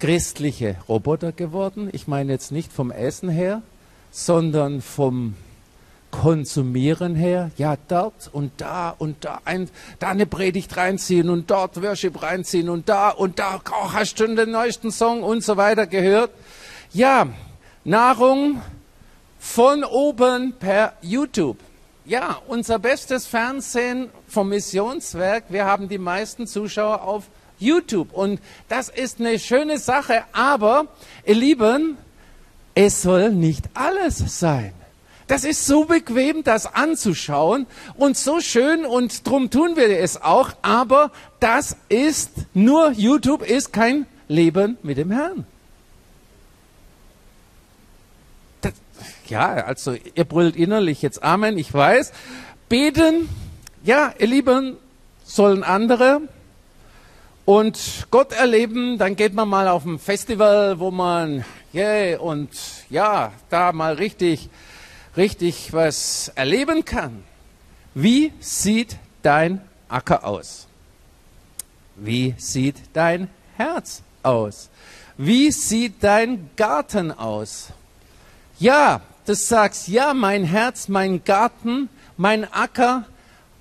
christliche 0.00 0.76
Roboter 0.88 1.30
geworden? 1.30 1.90
Ich 1.92 2.08
meine 2.08 2.32
jetzt 2.32 2.50
nicht 2.50 2.72
vom 2.72 2.90
Essen 2.90 3.28
her, 3.28 3.60
sondern 4.10 4.80
vom 4.80 5.34
Konsumieren 6.10 7.14
her, 7.14 7.50
ja, 7.58 7.76
dort 7.88 8.30
und 8.32 8.52
da 8.62 8.94
und 8.98 9.26
da, 9.26 9.42
ein, 9.44 9.68
da 9.98 10.08
eine 10.08 10.24
Predigt 10.24 10.74
reinziehen 10.74 11.28
und 11.28 11.50
dort 11.50 11.82
Worship 11.82 12.22
reinziehen 12.22 12.70
und 12.70 12.88
da 12.88 13.10
und 13.10 13.38
da, 13.38 13.60
oh, 13.70 13.92
hast 13.92 14.18
du 14.18 14.26
den 14.26 14.52
neuesten 14.52 14.90
Song 14.90 15.22
und 15.22 15.44
so 15.44 15.58
weiter 15.58 15.86
gehört. 15.86 16.30
Ja, 16.94 17.26
Nahrung 17.84 18.62
von 19.38 19.84
oben 19.84 20.54
per 20.58 20.94
YouTube. 21.02 21.58
Ja, 22.06 22.38
unser 22.48 22.78
bestes 22.78 23.26
Fernsehen 23.26 24.08
vom 24.26 24.48
Missionswerk, 24.48 25.44
wir 25.50 25.66
haben 25.66 25.90
die 25.90 25.98
meisten 25.98 26.46
Zuschauer 26.46 27.02
auf 27.02 27.24
YouTube 27.24 27.41
und 28.12 28.40
das 28.68 28.88
ist 28.88 29.20
eine 29.20 29.38
schöne 29.38 29.78
Sache, 29.78 30.24
aber 30.32 30.86
ihr 31.24 31.34
Lieben, 31.34 31.96
es 32.74 33.02
soll 33.02 33.30
nicht 33.30 33.64
alles 33.74 34.18
sein. 34.40 34.72
Das 35.28 35.44
ist 35.44 35.66
so 35.66 35.84
bequem, 35.84 36.44
das 36.44 36.66
anzuschauen 36.74 37.66
und 37.96 38.16
so 38.16 38.40
schön 38.40 38.84
und 38.84 39.26
drum 39.26 39.50
tun 39.50 39.76
wir 39.76 39.88
es 39.98 40.20
auch. 40.20 40.52
Aber 40.62 41.10
das 41.40 41.76
ist 41.88 42.32
nur 42.54 42.90
YouTube 42.92 43.42
ist 43.42 43.72
kein 43.72 44.06
Leben 44.28 44.76
mit 44.82 44.98
dem 44.98 45.10
Herrn. 45.10 45.46
Das, 48.60 48.74
ja, 49.28 49.54
also 49.54 49.96
ihr 50.14 50.24
brüllt 50.24 50.56
innerlich 50.56 51.02
jetzt 51.02 51.22
Amen, 51.22 51.56
ich 51.56 51.72
weiß. 51.72 52.12
Beten, 52.68 53.28
ja, 53.84 54.12
ihr 54.18 54.26
Lieben, 54.26 54.76
sollen 55.24 55.62
andere 55.62 56.20
und 57.44 58.06
Gott 58.10 58.32
erleben, 58.32 58.98
dann 58.98 59.16
geht 59.16 59.34
man 59.34 59.48
mal 59.48 59.68
auf 59.68 59.84
ein 59.84 59.98
Festival, 59.98 60.78
wo 60.78 60.90
man, 60.90 61.44
yeah, 61.74 62.18
und 62.20 62.50
ja, 62.90 63.32
da 63.50 63.72
mal 63.72 63.94
richtig 63.94 64.48
richtig 65.16 65.72
was 65.72 66.32
erleben 66.34 66.84
kann. 66.84 67.22
Wie 67.94 68.32
sieht 68.40 68.96
dein 69.22 69.60
Acker 69.88 70.24
aus? 70.24 70.66
Wie 71.96 72.34
sieht 72.38 72.76
dein 72.94 73.28
Herz 73.56 74.02
aus? 74.22 74.70
Wie 75.18 75.50
sieht 75.52 76.02
dein 76.02 76.50
Garten 76.56 77.12
aus? 77.12 77.68
Ja, 78.58 79.02
du 79.26 79.34
sagst, 79.34 79.88
ja, 79.88 80.14
mein 80.14 80.44
Herz, 80.44 80.88
mein 80.88 81.22
Garten, 81.22 81.90
mein 82.16 82.50
Acker 82.50 83.04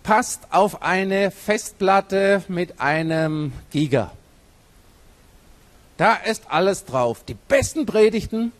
passt 0.03 0.41
auf 0.49 0.81
eine 0.81 1.31
Festplatte 1.31 2.43
mit 2.47 2.79
einem 2.79 3.53
Giga. 3.71 4.11
Da 5.97 6.15
ist 6.15 6.43
alles 6.49 6.85
drauf. 6.85 7.23
Die 7.27 7.35
besten 7.35 7.85
Predigten, 7.85 8.51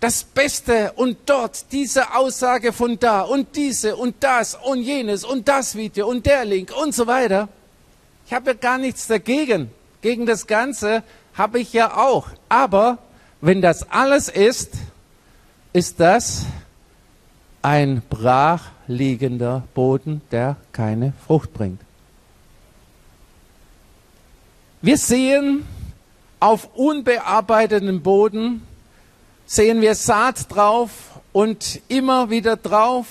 das 0.00 0.24
Beste 0.24 0.92
und 0.96 1.16
dort 1.26 1.72
diese 1.72 2.14
Aussage 2.14 2.72
von 2.72 2.98
da 2.98 3.22
und 3.22 3.56
diese 3.56 3.96
und 3.96 4.16
das 4.20 4.54
und 4.56 4.82
jenes 4.82 5.24
und 5.24 5.48
das 5.48 5.76
Video 5.76 6.08
und 6.08 6.26
der 6.26 6.44
Link 6.44 6.72
und 6.76 6.94
so 6.94 7.06
weiter. 7.06 7.48
Ich 8.26 8.32
habe 8.32 8.50
ja 8.50 8.56
gar 8.56 8.78
nichts 8.78 9.06
dagegen. 9.06 9.70
Gegen 10.00 10.26
das 10.26 10.46
Ganze 10.46 11.02
habe 11.34 11.60
ich 11.60 11.72
ja 11.72 11.96
auch. 11.96 12.28
Aber 12.48 12.98
wenn 13.40 13.62
das 13.62 13.90
alles 13.90 14.28
ist, 14.28 14.72
ist 15.72 16.00
das 16.00 16.44
ein 17.62 18.02
brachliegender 18.92 19.62
Boden, 19.74 20.20
der 20.30 20.56
keine 20.72 21.12
Frucht 21.26 21.52
bringt. 21.54 21.80
Wir 24.82 24.98
sehen 24.98 25.64
auf 26.40 26.68
unbearbeiteten 26.74 28.02
Boden 28.02 28.62
sehen 29.46 29.80
wir 29.80 29.94
Saat 29.94 30.54
drauf 30.54 30.90
und 31.32 31.80
immer 31.88 32.30
wieder 32.30 32.56
drauf 32.56 33.06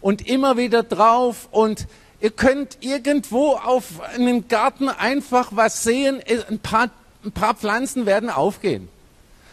und 0.00 0.26
immer 0.26 0.56
wieder 0.56 0.82
drauf 0.82 1.48
und 1.50 1.86
ihr 2.20 2.30
könnt 2.30 2.78
irgendwo 2.80 3.52
auf 3.52 4.00
einem 4.14 4.48
Garten 4.48 4.88
einfach 4.88 5.50
was 5.54 5.82
sehen, 5.82 6.20
ein 6.48 6.58
paar, 6.58 6.90
ein 7.24 7.32
paar 7.32 7.54
Pflanzen 7.54 8.06
werden 8.06 8.30
aufgehen. 8.30 8.88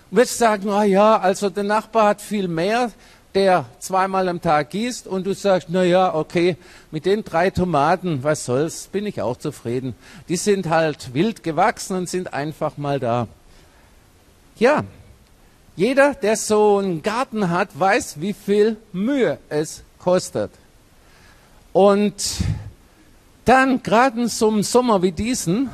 Und 0.10 0.18
wirst 0.18 0.38
sagen, 0.38 0.64
na 0.68 0.86
ja, 0.86 1.20
also 1.20 1.50
der 1.50 1.64
Nachbar 1.64 2.10
hat 2.10 2.22
viel 2.22 2.48
mehr, 2.48 2.92
der 3.38 3.66
zweimal 3.78 4.28
am 4.30 4.42
Tag 4.42 4.72
gießt 4.72 5.06
und 5.06 5.28
du 5.28 5.36
sagst, 5.36 5.68
na 5.70 5.84
ja, 5.84 6.16
okay, 6.16 6.58
mit 6.90 7.06
den 7.06 7.24
drei 7.24 7.52
Tomaten, 7.52 8.24
was 8.24 8.46
soll's, 8.46 8.88
bin 8.88 9.06
ich 9.06 9.22
auch 9.22 9.38
zufrieden. 9.38 9.94
Die 10.28 10.38
sind 10.38 10.70
halt 10.70 11.14
wild 11.14 11.44
gewachsen 11.44 11.96
und 11.96 12.10
sind 12.10 12.34
einfach 12.34 12.78
mal 12.78 13.00
da. 13.00 13.28
Ja, 14.58 14.84
jeder, 15.76 16.16
der 16.16 16.36
so 16.36 16.80
einen 16.80 17.04
Garten 17.04 17.52
hat, 17.52 17.80
weiß, 17.80 18.20
wie 18.22 18.34
viel 18.34 18.78
Mühe 18.92 19.38
es 19.50 19.84
kostet. 20.00 20.50
Und 21.74 22.16
dann 23.46 23.84
gerade 23.84 24.28
so 24.30 24.48
einem 24.50 24.64
Sommer 24.64 25.04
wie 25.04 25.12
diesen 25.12 25.70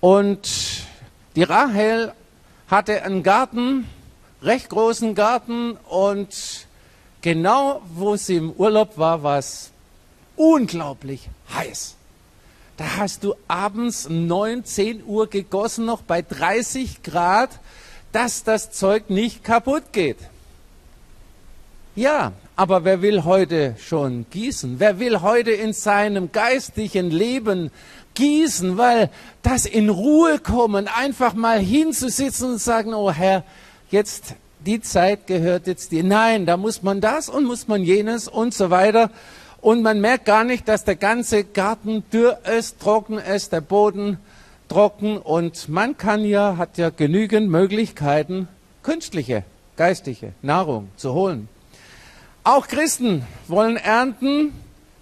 und 0.00 0.46
die 1.36 1.42
Rahel 1.42 2.12
hatte 2.68 3.02
einen 3.02 3.22
Garten, 3.22 3.86
recht 4.42 4.68
großen 4.68 5.14
Garten 5.14 5.76
und 5.88 6.66
genau 7.22 7.82
wo 7.94 8.16
sie 8.16 8.36
im 8.36 8.52
Urlaub 8.52 8.98
war, 8.98 9.22
war 9.22 9.38
es 9.38 9.70
unglaublich 10.36 11.28
heiß. 11.54 11.96
Da 12.76 12.96
hast 12.96 13.24
du 13.24 13.34
abends 13.46 14.08
9, 14.08 14.64
10 14.64 15.04
Uhr 15.04 15.28
gegossen, 15.28 15.84
noch 15.84 16.02
bei 16.02 16.22
30 16.22 17.02
Grad 17.02 17.60
dass 18.12 18.44
das 18.44 18.70
Zeug 18.70 19.10
nicht 19.10 19.44
kaputt 19.44 19.92
geht. 19.92 20.18
Ja, 21.94 22.32
aber 22.56 22.84
wer 22.84 23.02
will 23.02 23.24
heute 23.24 23.76
schon 23.78 24.26
gießen? 24.30 24.76
Wer 24.78 24.98
will 24.98 25.22
heute 25.22 25.50
in 25.50 25.72
seinem 25.72 26.32
geistlichen 26.32 27.10
Leben 27.10 27.70
gießen, 28.14 28.78
weil 28.78 29.10
das 29.42 29.66
in 29.66 29.88
Ruhe 29.88 30.38
kommen, 30.38 30.88
einfach 30.88 31.34
mal 31.34 31.58
hinzusitzen 31.58 32.52
und 32.52 32.58
sagen, 32.58 32.94
oh 32.94 33.10
Herr, 33.10 33.44
jetzt 33.90 34.34
die 34.66 34.80
Zeit 34.80 35.26
gehört 35.26 35.66
jetzt 35.66 35.92
dir. 35.92 36.04
Nein, 36.04 36.46
da 36.46 36.56
muss 36.56 36.82
man 36.82 37.00
das 37.00 37.28
und 37.28 37.44
muss 37.44 37.68
man 37.68 37.82
jenes 37.82 38.28
und 38.28 38.54
so 38.54 38.70
weiter. 38.70 39.10
Und 39.60 39.82
man 39.82 40.00
merkt 40.00 40.24
gar 40.24 40.44
nicht, 40.44 40.68
dass 40.68 40.84
der 40.84 40.96
ganze 40.96 41.44
Garten 41.44 42.04
dürr 42.12 42.38
ist, 42.46 42.80
trocken 42.80 43.18
ist, 43.18 43.52
der 43.52 43.60
Boden 43.60 44.18
trocken 44.68 45.18
und 45.18 45.68
man 45.68 45.98
kann 45.98 46.24
ja, 46.24 46.56
hat 46.56 46.78
ja 46.78 46.90
genügend 46.90 47.50
Möglichkeiten, 47.50 48.48
künstliche, 48.82 49.44
geistige 49.76 50.32
Nahrung 50.42 50.88
zu 50.96 51.12
holen. 51.12 51.48
Auch 52.44 52.68
Christen 52.68 53.26
wollen 53.48 53.76
ernten, 53.76 54.52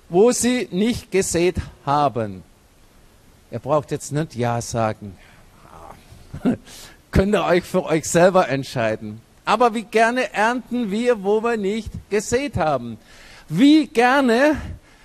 wo 0.08 0.32
sie 0.32 0.68
nicht 0.72 1.10
gesät 1.10 1.56
haben. 1.84 2.42
Ihr 3.50 3.58
braucht 3.58 3.90
jetzt 3.90 4.10
nicht 4.10 4.34
Ja 4.34 4.60
sagen. 4.60 5.16
Könnt 7.10 7.34
ihr 7.34 7.44
euch 7.44 7.64
für 7.64 7.84
euch 7.84 8.08
selber 8.08 8.48
entscheiden. 8.48 9.20
Aber 9.44 9.74
wie 9.74 9.84
gerne 9.84 10.32
ernten 10.32 10.90
wir, 10.90 11.24
wo 11.24 11.42
wir 11.42 11.56
nicht 11.56 11.90
gesät 12.10 12.56
haben. 12.56 12.98
Wie 13.48 13.86
gerne 13.86 14.56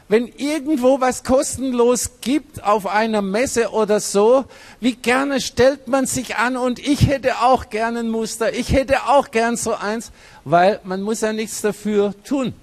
wenn 0.09 0.27
irgendwo 0.27 0.99
was 0.99 1.23
kostenlos 1.23 2.19
gibt 2.21 2.63
auf 2.63 2.85
einer 2.85 3.21
Messe 3.21 3.71
oder 3.71 3.99
so, 3.99 4.45
wie 4.79 4.93
gerne 4.93 5.39
stellt 5.41 5.87
man 5.87 6.05
sich 6.05 6.35
an 6.35 6.57
und 6.57 6.77
ich 6.77 7.07
hätte 7.07 7.39
auch 7.41 7.69
gern 7.69 7.97
ein 7.97 8.09
Muster, 8.09 8.53
ich 8.53 8.73
hätte 8.73 9.07
auch 9.07 9.31
gern 9.31 9.55
so 9.55 9.73
eins, 9.73 10.11
weil 10.43 10.79
man 10.83 11.01
muss 11.01 11.21
ja 11.21 11.33
nichts 11.33 11.61
dafür 11.61 12.13
tun. 12.23 12.53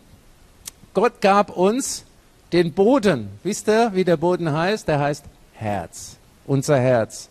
Gott 0.93 1.21
gab 1.21 1.57
uns 1.57 2.05
den 2.53 2.73
Boden. 2.73 3.31
Wisst 3.43 3.69
ihr, 3.69 3.91
wie 3.95 4.05
der 4.05 4.17
Boden 4.17 4.53
heißt? 4.53 4.87
Der 4.87 4.99
heißt 4.99 5.25
Herz. 5.55 6.17
Unser 6.47 6.79
Herz. 6.79 7.30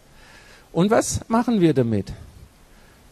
Und 0.72 0.92
was 0.92 1.22
machen 1.28 1.62
wir 1.62 1.74
damit? 1.74 2.14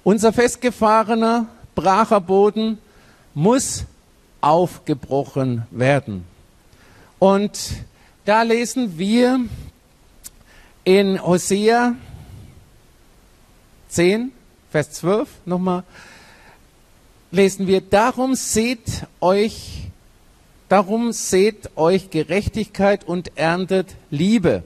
Unser 0.03 0.31
festgefahrener, 0.31 1.47
bracher 1.75 2.21
Boden 2.21 2.77
muss 3.33 3.85
aufgebrochen 4.41 5.63
werden. 5.71 6.25
Und 7.19 7.57
da 8.25 8.43
lesen 8.43 8.97
wir 8.97 9.41
in 10.83 11.21
Hosea 11.21 11.95
10, 13.89 14.31
Vers 14.71 14.91
12 14.91 15.29
nochmal, 15.45 15.83
lesen 17.31 17.67
wir, 17.67 17.81
darum 17.81 18.35
seht 18.35 19.07
euch, 19.19 19.87
darum 20.69 21.11
seht 21.11 21.75
euch 21.75 22.09
Gerechtigkeit 22.09 23.03
und 23.05 23.37
erntet 23.37 23.95
Liebe. 24.09 24.63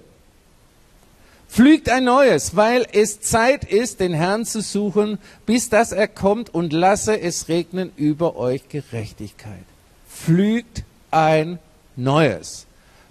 Pflügt 1.52 1.90
ein 1.90 2.06
neues, 2.06 2.56
weil 2.56 2.88
es 2.94 3.20
Zeit 3.20 3.66
ist, 3.66 4.00
den 4.00 4.14
Herrn 4.14 4.46
zu 4.46 4.62
suchen, 4.62 5.18
bis 5.46 5.68
dass 5.68 5.92
er 5.92 6.08
kommt 6.08 6.54
und 6.54 6.72
lasse 6.72 7.20
es 7.20 7.50
regnen 7.50 7.92
über 7.98 8.38
euch 8.38 8.70
Gerechtigkeit. 8.70 9.66
Pflügt 10.10 10.84
ein 11.12 11.60
Neues. 11.98 12.68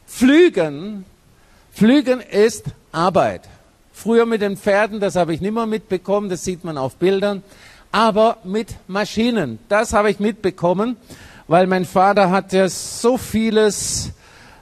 Pflügen, 0.08 1.04
Pflügen 1.74 2.20
ist 2.20 2.64
Arbeit. 2.92 3.42
Früher 3.92 4.24
mit 4.24 4.40
den 4.40 4.56
Pferden, 4.56 5.00
das 5.00 5.16
habe 5.16 5.34
ich 5.34 5.42
nicht 5.42 5.52
mehr 5.52 5.66
mitbekommen, 5.66 6.30
das 6.30 6.42
sieht 6.42 6.64
man 6.64 6.78
auf 6.78 6.96
Bildern. 6.96 7.42
Aber 7.92 8.38
mit 8.42 8.74
Maschinen, 8.88 9.58
das 9.68 9.92
habe 9.92 10.10
ich 10.10 10.18
mitbekommen, 10.18 10.96
weil 11.46 11.66
mein 11.66 11.84
Vater 11.84 12.30
hat 12.30 12.54
ja 12.54 12.70
so 12.70 13.18
vieles 13.18 14.12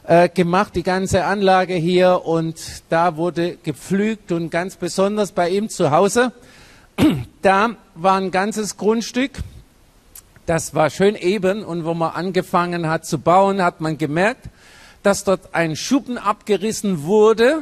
äh, 0.09 0.31
gemacht, 0.31 0.75
die 0.75 0.83
ganze 0.83 1.25
Anlage 1.27 1.75
hier. 1.75 2.25
Und 2.25 2.57
da 2.88 3.17
wurde 3.17 3.59
gepflügt 3.62 4.33
und 4.33 4.50
ganz 4.50 4.77
besonders 4.77 5.33
bei 5.33 5.50
ihm 5.50 5.69
zu 5.69 5.91
Hause, 5.91 6.33
da 7.43 7.77
war 7.95 8.17
ein 8.17 8.31
ganzes 8.31 8.77
Grundstück, 8.79 9.33
das 10.47 10.75
war 10.75 10.88
schön 10.88 11.15
eben. 11.15 11.62
Und 11.62 11.85
wo 11.85 11.93
man 11.93 12.12
angefangen 12.12 12.88
hat 12.88 13.05
zu 13.05 13.19
bauen, 13.19 13.62
hat 13.62 13.81
man 13.83 13.99
gemerkt, 13.99 14.49
dass 15.03 15.25
dort 15.25 15.55
ein 15.55 15.77
Schuppen 15.77 16.17
abgerissen 16.17 17.05
wurde. 17.05 17.61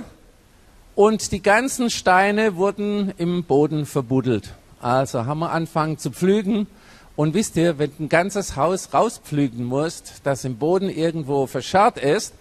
Und 0.94 1.32
die 1.32 1.42
ganzen 1.42 1.90
Steine 1.90 2.56
wurden 2.56 3.12
im 3.18 3.42
Boden 3.44 3.84
verbuddelt. 3.84 4.54
Also 4.80 5.26
haben 5.26 5.40
wir 5.40 5.50
angefangen 5.50 5.98
zu 5.98 6.10
pflügen 6.10 6.68
und 7.16 7.34
wisst 7.34 7.56
ihr, 7.56 7.78
wenn 7.78 7.90
du 7.96 8.04
ein 8.04 8.08
ganzes 8.08 8.56
Haus 8.56 8.92
rauspflügen 8.92 9.64
musst, 9.64 10.20
das 10.24 10.44
im 10.44 10.58
Boden 10.58 10.90
irgendwo 10.90 11.46
verscharrt 11.46 11.98
ist, 11.98 12.34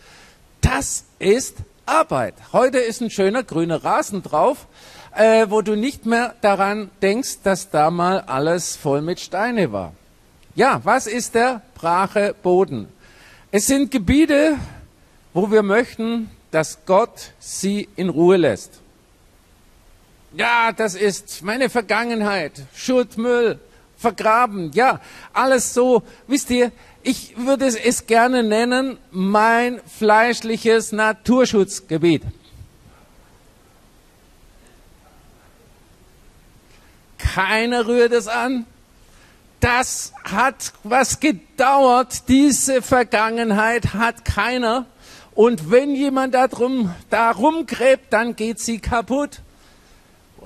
das 0.61 1.05
ist 1.17 1.57
Arbeit. 1.85 2.35
Heute 2.51 2.79
ist 2.79 3.01
ein 3.01 3.09
schöner 3.09 3.43
grüner 3.43 3.83
Rasen 3.83 4.21
drauf, 4.21 4.67
äh, 5.15 5.47
wo 5.49 5.61
du 5.61 5.75
nicht 5.75 6.05
mehr 6.05 6.35
daran 6.41 6.89
denkst, 7.01 7.39
dass 7.43 7.69
da 7.69 7.89
mal 7.89 8.19
alles 8.21 8.75
voll 8.75 9.01
mit 9.01 9.19
Steine 9.19 9.71
war. 9.71 9.93
Ja, 10.55 10.81
was 10.83 11.07
ist 11.07 11.35
der 11.35 11.61
brache 11.75 12.35
Boden? 12.41 12.87
Es 13.51 13.67
sind 13.67 13.91
Gebiete, 13.91 14.57
wo 15.33 15.51
wir 15.51 15.63
möchten, 15.63 16.29
dass 16.51 16.79
Gott 16.85 17.31
sie 17.39 17.87
in 17.95 18.09
Ruhe 18.09 18.37
lässt. 18.37 18.79
Ja, 20.35 20.73
das 20.73 20.95
ist 20.95 21.43
meine 21.43 21.69
Vergangenheit. 21.69 22.53
Schutt, 22.73 23.17
Müll, 23.17 23.59
vergraben. 24.05 24.71
Ja, 24.73 24.99
alles 25.33 25.73
so. 25.73 26.03
Wisst 26.27 26.49
ihr, 26.49 26.71
ich 27.03 27.35
würde 27.37 27.65
es 27.65 28.07
gerne 28.07 28.43
nennen, 28.43 28.97
mein 29.11 29.81
fleischliches 29.85 30.91
Naturschutzgebiet. 30.91 32.23
Keiner 37.17 37.87
rührt 37.87 38.13
es 38.13 38.27
an 38.27 38.65
das 39.65 40.13
hat 40.23 40.73
was 40.83 41.19
gedauert. 41.19 42.27
Diese 42.27 42.83
Vergangenheit 42.83 43.95
hat 43.95 44.23
keiner. 44.23 44.85
Und 45.33 45.71
wenn 45.71 45.95
jemand 45.95 46.35
darum, 46.35 46.93
darum 47.09 47.65
gräbt, 47.65 48.13
dann 48.13 48.35
geht 48.35 48.59
sie 48.59 48.77
kaputt. 48.77 49.41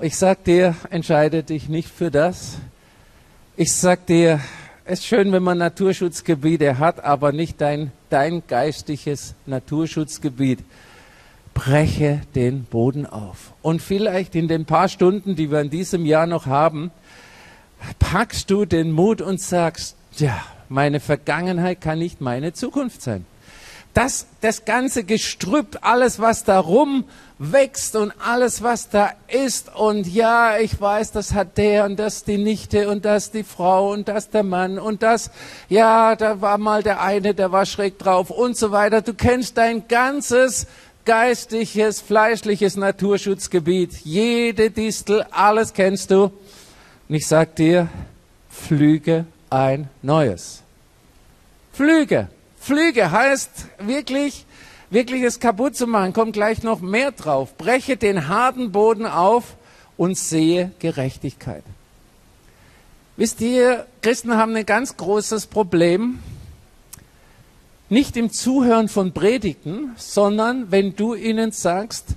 Ich 0.00 0.16
sag 0.16 0.44
dir, 0.44 0.74
entscheide 0.88 1.42
dich 1.42 1.68
nicht 1.68 1.90
für 1.90 2.10
das. 2.10 2.56
Ich 3.62 3.74
sag 3.74 4.06
dir, 4.06 4.40
es 4.86 5.00
ist 5.00 5.06
schön, 5.06 5.32
wenn 5.32 5.42
man 5.42 5.58
Naturschutzgebiete 5.58 6.78
hat, 6.78 7.04
aber 7.04 7.30
nicht 7.30 7.60
dein, 7.60 7.92
dein 8.08 8.42
geistiges 8.48 9.34
Naturschutzgebiet. 9.44 10.60
Breche 11.52 12.22
den 12.34 12.64
Boden 12.64 13.04
auf. 13.04 13.52
Und 13.60 13.82
vielleicht 13.82 14.34
in 14.34 14.48
den 14.48 14.64
paar 14.64 14.88
Stunden, 14.88 15.36
die 15.36 15.50
wir 15.50 15.60
in 15.60 15.68
diesem 15.68 16.06
Jahr 16.06 16.26
noch 16.26 16.46
haben, 16.46 16.90
packst 17.98 18.50
du 18.50 18.64
den 18.64 18.92
Mut 18.92 19.20
und 19.20 19.42
sagst, 19.42 19.94
ja, 20.16 20.40
meine 20.70 20.98
Vergangenheit 20.98 21.82
kann 21.82 21.98
nicht 21.98 22.22
meine 22.22 22.54
Zukunft 22.54 23.02
sein. 23.02 23.26
Das, 24.02 24.24
das 24.40 24.64
ganze 24.64 25.04
Gestrüpp, 25.04 25.76
alles, 25.82 26.18
was 26.18 26.44
da 26.44 26.58
rum 26.58 27.04
wächst 27.38 27.96
und 27.96 28.14
alles, 28.18 28.62
was 28.62 28.88
da 28.88 29.12
ist. 29.28 29.76
Und 29.76 30.06
ja, 30.06 30.56
ich 30.56 30.80
weiß, 30.80 31.12
das 31.12 31.34
hat 31.34 31.58
der 31.58 31.84
und 31.84 31.98
das 31.98 32.24
die 32.24 32.38
Nichte 32.38 32.88
und 32.88 33.04
das 33.04 33.30
die 33.30 33.44
Frau 33.44 33.92
und 33.92 34.08
das 34.08 34.30
der 34.30 34.42
Mann 34.42 34.78
und 34.78 35.02
das, 35.02 35.30
ja, 35.68 36.16
da 36.16 36.40
war 36.40 36.56
mal 36.56 36.82
der 36.82 37.02
eine, 37.02 37.34
der 37.34 37.52
war 37.52 37.66
schräg 37.66 37.98
drauf 37.98 38.30
und 38.30 38.56
so 38.56 38.72
weiter. 38.72 39.02
Du 39.02 39.12
kennst 39.12 39.58
dein 39.58 39.86
ganzes 39.86 40.66
geistiges, 41.04 42.00
fleischliches 42.00 42.76
Naturschutzgebiet. 42.76 43.92
Jede 44.02 44.70
Distel, 44.70 45.26
alles 45.30 45.74
kennst 45.74 46.10
du. 46.10 46.32
Und 47.06 47.14
ich 47.14 47.26
sage 47.26 47.50
dir, 47.54 47.88
flüge 48.48 49.26
ein 49.50 49.90
neues. 50.00 50.62
Flüge. 51.74 52.28
Flüge 52.70 53.10
heißt 53.10 53.50
wirklich, 53.80 54.46
wirklich 54.90 55.24
es 55.24 55.40
kaputt 55.40 55.74
zu 55.74 55.88
machen. 55.88 56.12
Kommt 56.12 56.34
gleich 56.34 56.62
noch 56.62 56.80
mehr 56.80 57.10
drauf. 57.10 57.56
Breche 57.56 57.96
den 57.96 58.28
harten 58.28 58.70
Boden 58.70 59.06
auf 59.06 59.56
und 59.96 60.16
sehe 60.16 60.70
Gerechtigkeit. 60.78 61.64
Wisst 63.16 63.40
ihr, 63.40 63.88
Christen 64.02 64.36
haben 64.36 64.54
ein 64.54 64.66
ganz 64.66 64.96
großes 64.96 65.48
Problem. 65.48 66.20
Nicht 67.88 68.16
im 68.16 68.30
Zuhören 68.30 68.88
von 68.88 69.12
Predigten, 69.12 69.90
sondern 69.96 70.70
wenn 70.70 70.94
du 70.94 71.14
ihnen 71.16 71.50
sagst, 71.50 72.10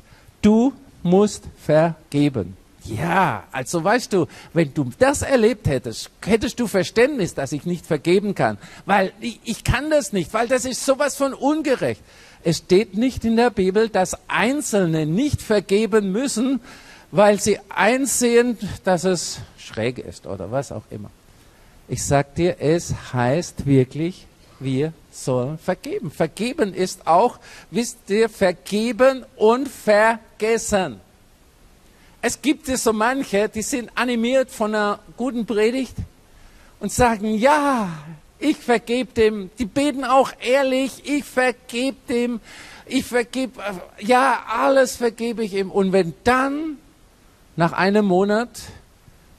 du 0.43 0.71
musst 1.01 1.45
vergeben. 1.65 2.55
Ja, 2.85 3.43
also 3.51 3.83
weißt 3.83 4.11
du, 4.11 4.27
wenn 4.53 4.73
du 4.73 4.91
das 4.99 5.21
erlebt 5.21 5.67
hättest, 5.67 6.09
hättest 6.25 6.59
du 6.59 6.67
Verständnis, 6.67 7.33
dass 7.33 7.53
ich 7.53 7.65
nicht 7.65 7.85
vergeben 7.85 8.35
kann. 8.35 8.57
Weil 8.85 9.13
ich, 9.21 9.39
ich 9.45 9.63
kann 9.63 9.89
das 9.89 10.11
nicht, 10.11 10.33
weil 10.33 10.47
das 10.47 10.65
ist 10.65 10.85
sowas 10.85 11.15
von 11.15 11.33
ungerecht. 11.33 12.01
Es 12.43 12.57
steht 12.57 12.95
nicht 12.95 13.23
in 13.23 13.37
der 13.37 13.51
Bibel, 13.51 13.87
dass 13.87 14.17
Einzelne 14.27 15.05
nicht 15.05 15.41
vergeben 15.41 16.11
müssen, 16.11 16.59
weil 17.11 17.39
sie 17.39 17.59
einsehen, 17.69 18.57
dass 18.83 19.05
es 19.05 19.39
schräg 19.57 19.99
ist 19.99 20.27
oder 20.27 20.51
was 20.51 20.73
auch 20.73 20.83
immer. 20.89 21.09
Ich 21.87 22.03
sag 22.03 22.35
dir, 22.35 22.57
es 22.59 22.93
heißt 23.13 23.65
wirklich, 23.65 24.27
wir 24.59 24.93
sollen 25.11 25.57
vergeben. 25.57 26.11
Vergeben 26.11 26.73
ist 26.73 27.07
auch, 27.07 27.39
wisst 27.71 28.09
ihr, 28.09 28.29
vergeben 28.29 29.25
und 29.37 29.69
vergessen. 29.69 30.99
Es 32.25 32.41
gibt 32.41 32.69
es 32.69 32.85
so 32.85 32.93
manche, 32.93 33.49
die 33.49 33.61
sind 33.61 33.91
animiert 33.95 34.49
von 34.49 34.73
einer 34.73 34.99
guten 35.17 35.45
Predigt 35.45 35.93
und 36.79 36.89
sagen, 36.89 37.35
ja, 37.35 37.89
ich 38.39 38.55
vergebe 38.55 39.11
dem. 39.11 39.49
Die 39.59 39.65
beten 39.65 40.05
auch 40.05 40.31
ehrlich, 40.39 41.03
ich 41.03 41.25
vergebe 41.25 41.97
dem, 42.07 42.39
ich 42.85 43.03
vergebe, 43.03 43.59
ja, 43.99 44.41
alles 44.47 44.95
vergebe 44.95 45.43
ich 45.43 45.53
ihm. 45.53 45.69
Und 45.69 45.91
wenn 45.91 46.13
dann 46.23 46.77
nach 47.57 47.73
einem 47.73 48.05
Monat 48.05 48.51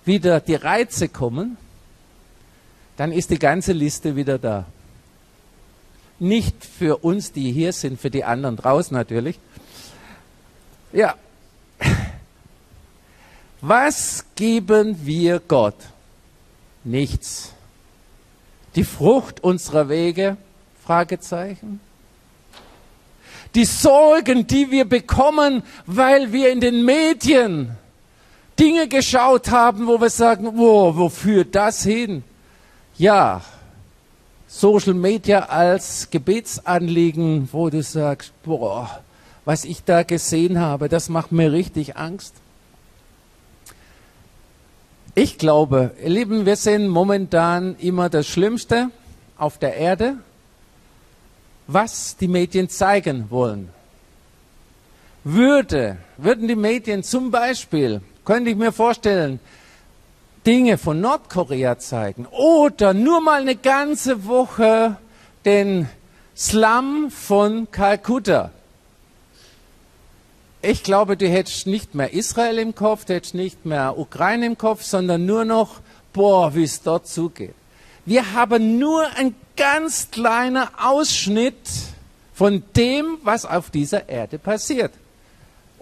wieder 0.04 0.40
die 0.40 0.56
Reize 0.56 1.08
kommen, 1.08 1.56
dann 2.98 3.12
ist 3.12 3.30
die 3.30 3.38
ganze 3.38 3.72
Liste 3.72 4.14
wieder 4.14 4.38
da. 4.38 4.66
Nicht 6.18 6.62
für 6.62 6.98
uns, 6.98 7.32
die 7.32 7.50
hier 7.50 7.72
sind, 7.72 7.98
für 7.98 8.10
die 8.10 8.24
anderen 8.24 8.56
draußen 8.56 8.94
natürlich. 8.94 9.38
Ja, 10.92 11.14
was 13.66 14.24
geben 14.34 14.96
wir 15.04 15.40
Gott? 15.40 15.76
Nichts. 16.84 17.52
Die 18.74 18.84
Frucht 18.84 19.42
unserer 19.42 19.88
Wege? 19.88 20.36
Fragezeichen. 20.84 21.80
Die 23.54 23.64
Sorgen, 23.64 24.46
die 24.46 24.70
wir 24.70 24.84
bekommen, 24.84 25.62
weil 25.86 26.32
wir 26.32 26.52
in 26.52 26.60
den 26.60 26.84
Medien 26.84 27.76
Dinge 28.58 28.86
geschaut 28.88 29.50
haben, 29.50 29.86
wo 29.86 30.00
wir 30.00 30.10
sagen, 30.10 30.58
wo, 30.58 30.94
wo 30.96 31.08
führt 31.08 31.54
das 31.54 31.82
hin? 31.82 32.22
Ja, 32.98 33.42
Social 34.46 34.94
Media 34.94 35.40
als 35.40 36.10
Gebetsanliegen, 36.10 37.48
wo 37.50 37.70
du 37.70 37.82
sagst, 37.82 38.32
boah, 38.42 39.02
was 39.44 39.64
ich 39.64 39.84
da 39.84 40.02
gesehen 40.02 40.60
habe, 40.60 40.88
das 40.88 41.08
macht 41.08 41.32
mir 41.32 41.50
richtig 41.50 41.96
Angst. 41.96 42.34
Ich 45.16 45.38
glaube, 45.38 45.92
ihr 46.02 46.10
Lieben, 46.10 46.44
wir 46.44 46.56
sehen 46.56 46.88
momentan 46.88 47.76
immer 47.76 48.08
das 48.08 48.26
Schlimmste 48.26 48.90
auf 49.38 49.58
der 49.58 49.76
Erde, 49.76 50.16
was 51.68 52.16
die 52.16 52.26
Medien 52.26 52.68
zeigen 52.68 53.30
wollen. 53.30 53.68
Würde, 55.22 55.98
würden 56.16 56.48
die 56.48 56.56
Medien 56.56 57.04
zum 57.04 57.30
Beispiel, 57.30 58.00
könnte 58.24 58.50
ich 58.50 58.56
mir 58.56 58.72
vorstellen, 58.72 59.38
Dinge 60.44 60.78
von 60.78 61.00
Nordkorea 61.00 61.78
zeigen 61.78 62.26
oder 62.32 62.92
nur 62.92 63.20
mal 63.20 63.42
eine 63.42 63.54
ganze 63.54 64.26
Woche 64.26 64.96
den 65.44 65.88
Slum 66.36 67.12
von 67.12 67.70
Kalkutta 67.70 68.50
ich 70.64 70.82
glaube, 70.82 71.16
du 71.16 71.28
hättest 71.28 71.66
nicht 71.66 71.94
mehr 71.94 72.12
Israel 72.12 72.58
im 72.58 72.74
Kopf, 72.74 73.04
du 73.04 73.14
hättest 73.14 73.34
nicht 73.34 73.64
mehr 73.64 73.98
Ukraine 73.98 74.46
im 74.46 74.58
Kopf, 74.58 74.82
sondern 74.82 75.26
nur 75.26 75.44
noch, 75.44 75.80
boah, 76.12 76.54
wie 76.54 76.64
es 76.64 76.82
dort 76.82 77.06
zugeht. 77.06 77.54
Wir 78.06 78.32
haben 78.32 78.78
nur 78.78 79.06
ein 79.16 79.34
ganz 79.56 80.10
kleiner 80.10 80.70
Ausschnitt 80.82 81.56
von 82.34 82.62
dem, 82.76 83.18
was 83.22 83.46
auf 83.46 83.70
dieser 83.70 84.08
Erde 84.08 84.38
passiert. 84.38 84.92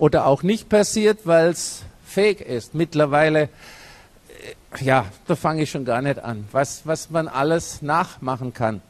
oder 0.03 0.27
auch 0.27 0.43
nicht 0.43 0.69
passiert, 0.69 1.21
weil 1.25 1.51
es 1.51 1.83
fake 2.05 2.41
ist. 2.41 2.75
Mittlerweile, 2.75 3.43
äh, 3.43 4.85
ja, 4.85 5.07
da 5.29 5.37
fange 5.37 5.63
ich 5.63 5.71
schon 5.71 5.85
gar 5.85 6.03
nicht 6.03 6.19
an, 6.19 6.49
was, 6.51 6.83
was 6.87 7.11
man 7.11 7.29
alles 7.29 7.83
nachmachen 7.83 8.53
kann. 8.53 8.83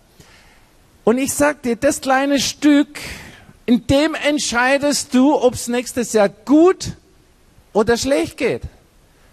Und 1.05 1.18
ich 1.18 1.35
sag 1.35 1.62
dir, 1.62 1.76
das 1.76 2.00
kleine 2.00 2.38
Stück, 2.38 2.98
in 3.66 3.87
dem 3.87 4.14
entscheidest 4.14 5.14
du, 5.14 5.35
ob 5.35 5.55
es 5.55 5.68
nächstes 5.68 6.12
Jahr 6.12 6.29
gut 6.29 6.92
oder 7.72 7.96
schlecht 7.96 8.37
geht. 8.37 8.62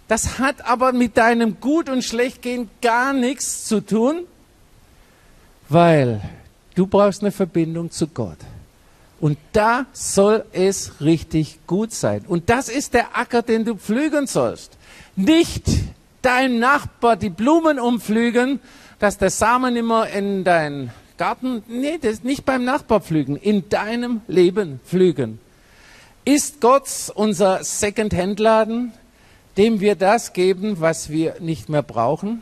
Das 0.08 0.40
hat 0.40 0.66
aber 0.66 0.92
mit 0.92 1.18
deinem 1.18 1.60
Gut 1.60 1.88
und 1.88 2.04
Schlechtgehen 2.04 2.70
gar 2.82 3.14
nichts 3.14 3.66
zu 3.66 3.80
tun, 3.80 4.26
weil 5.68 6.22
du 6.74 6.88
brauchst 6.88 7.22
eine 7.22 7.32
Verbindung 7.32 7.92
zu 7.92 8.08
Gott. 8.08 8.40
Und 9.20 9.38
da 9.52 9.86
soll 9.92 10.46
es 10.52 11.02
richtig 11.02 11.60
gut 11.68 11.92
sein. 11.92 12.24
Und 12.28 12.50
das 12.50 12.70
ist 12.70 12.94
der 12.94 13.18
Acker, 13.18 13.42
den 13.42 13.66
du 13.66 13.76
pflügen 13.76 14.28
sollst. 14.28 14.78
Nicht 15.16 15.66
dein 16.22 16.60
Nachbar 16.60 17.18
die 17.18 17.30
Blumen 17.30 17.80
umpflügen, 17.80 18.60
dass 18.98 19.18
der 19.18 19.30
Samen 19.30 19.76
immer 19.76 20.10
in 20.10 20.44
dein 20.44 20.92
Garten, 21.20 21.62
nee, 21.68 22.00
das 22.02 22.24
nicht 22.24 22.46
beim 22.46 22.64
Nachbar 22.64 23.02
pflügen, 23.02 23.36
in 23.36 23.70
deinem 23.70 24.22
Leben 24.28 24.80
pflügen. 24.84 25.40
Ist 26.26 26.62
Gott 26.62 27.12
unser 27.14 27.64
Second-Hand-Laden? 27.64 28.94
dem 29.60 29.82
wir 29.82 29.96
das 29.96 30.32
geben, 30.32 30.80
was 30.80 31.10
wir 31.10 31.36
nicht 31.42 31.68
mehr 31.68 31.84
brauchen? 31.84 32.42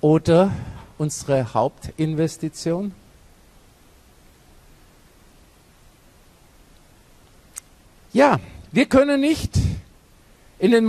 Oder 0.00 0.52
unsere 0.98 1.52
Hauptinvestition? 1.52 2.94
Ja, 8.12 8.38
wir 8.70 8.86
können 8.86 9.20
nicht 9.20 9.58
in 10.60 10.70
den, 10.70 10.86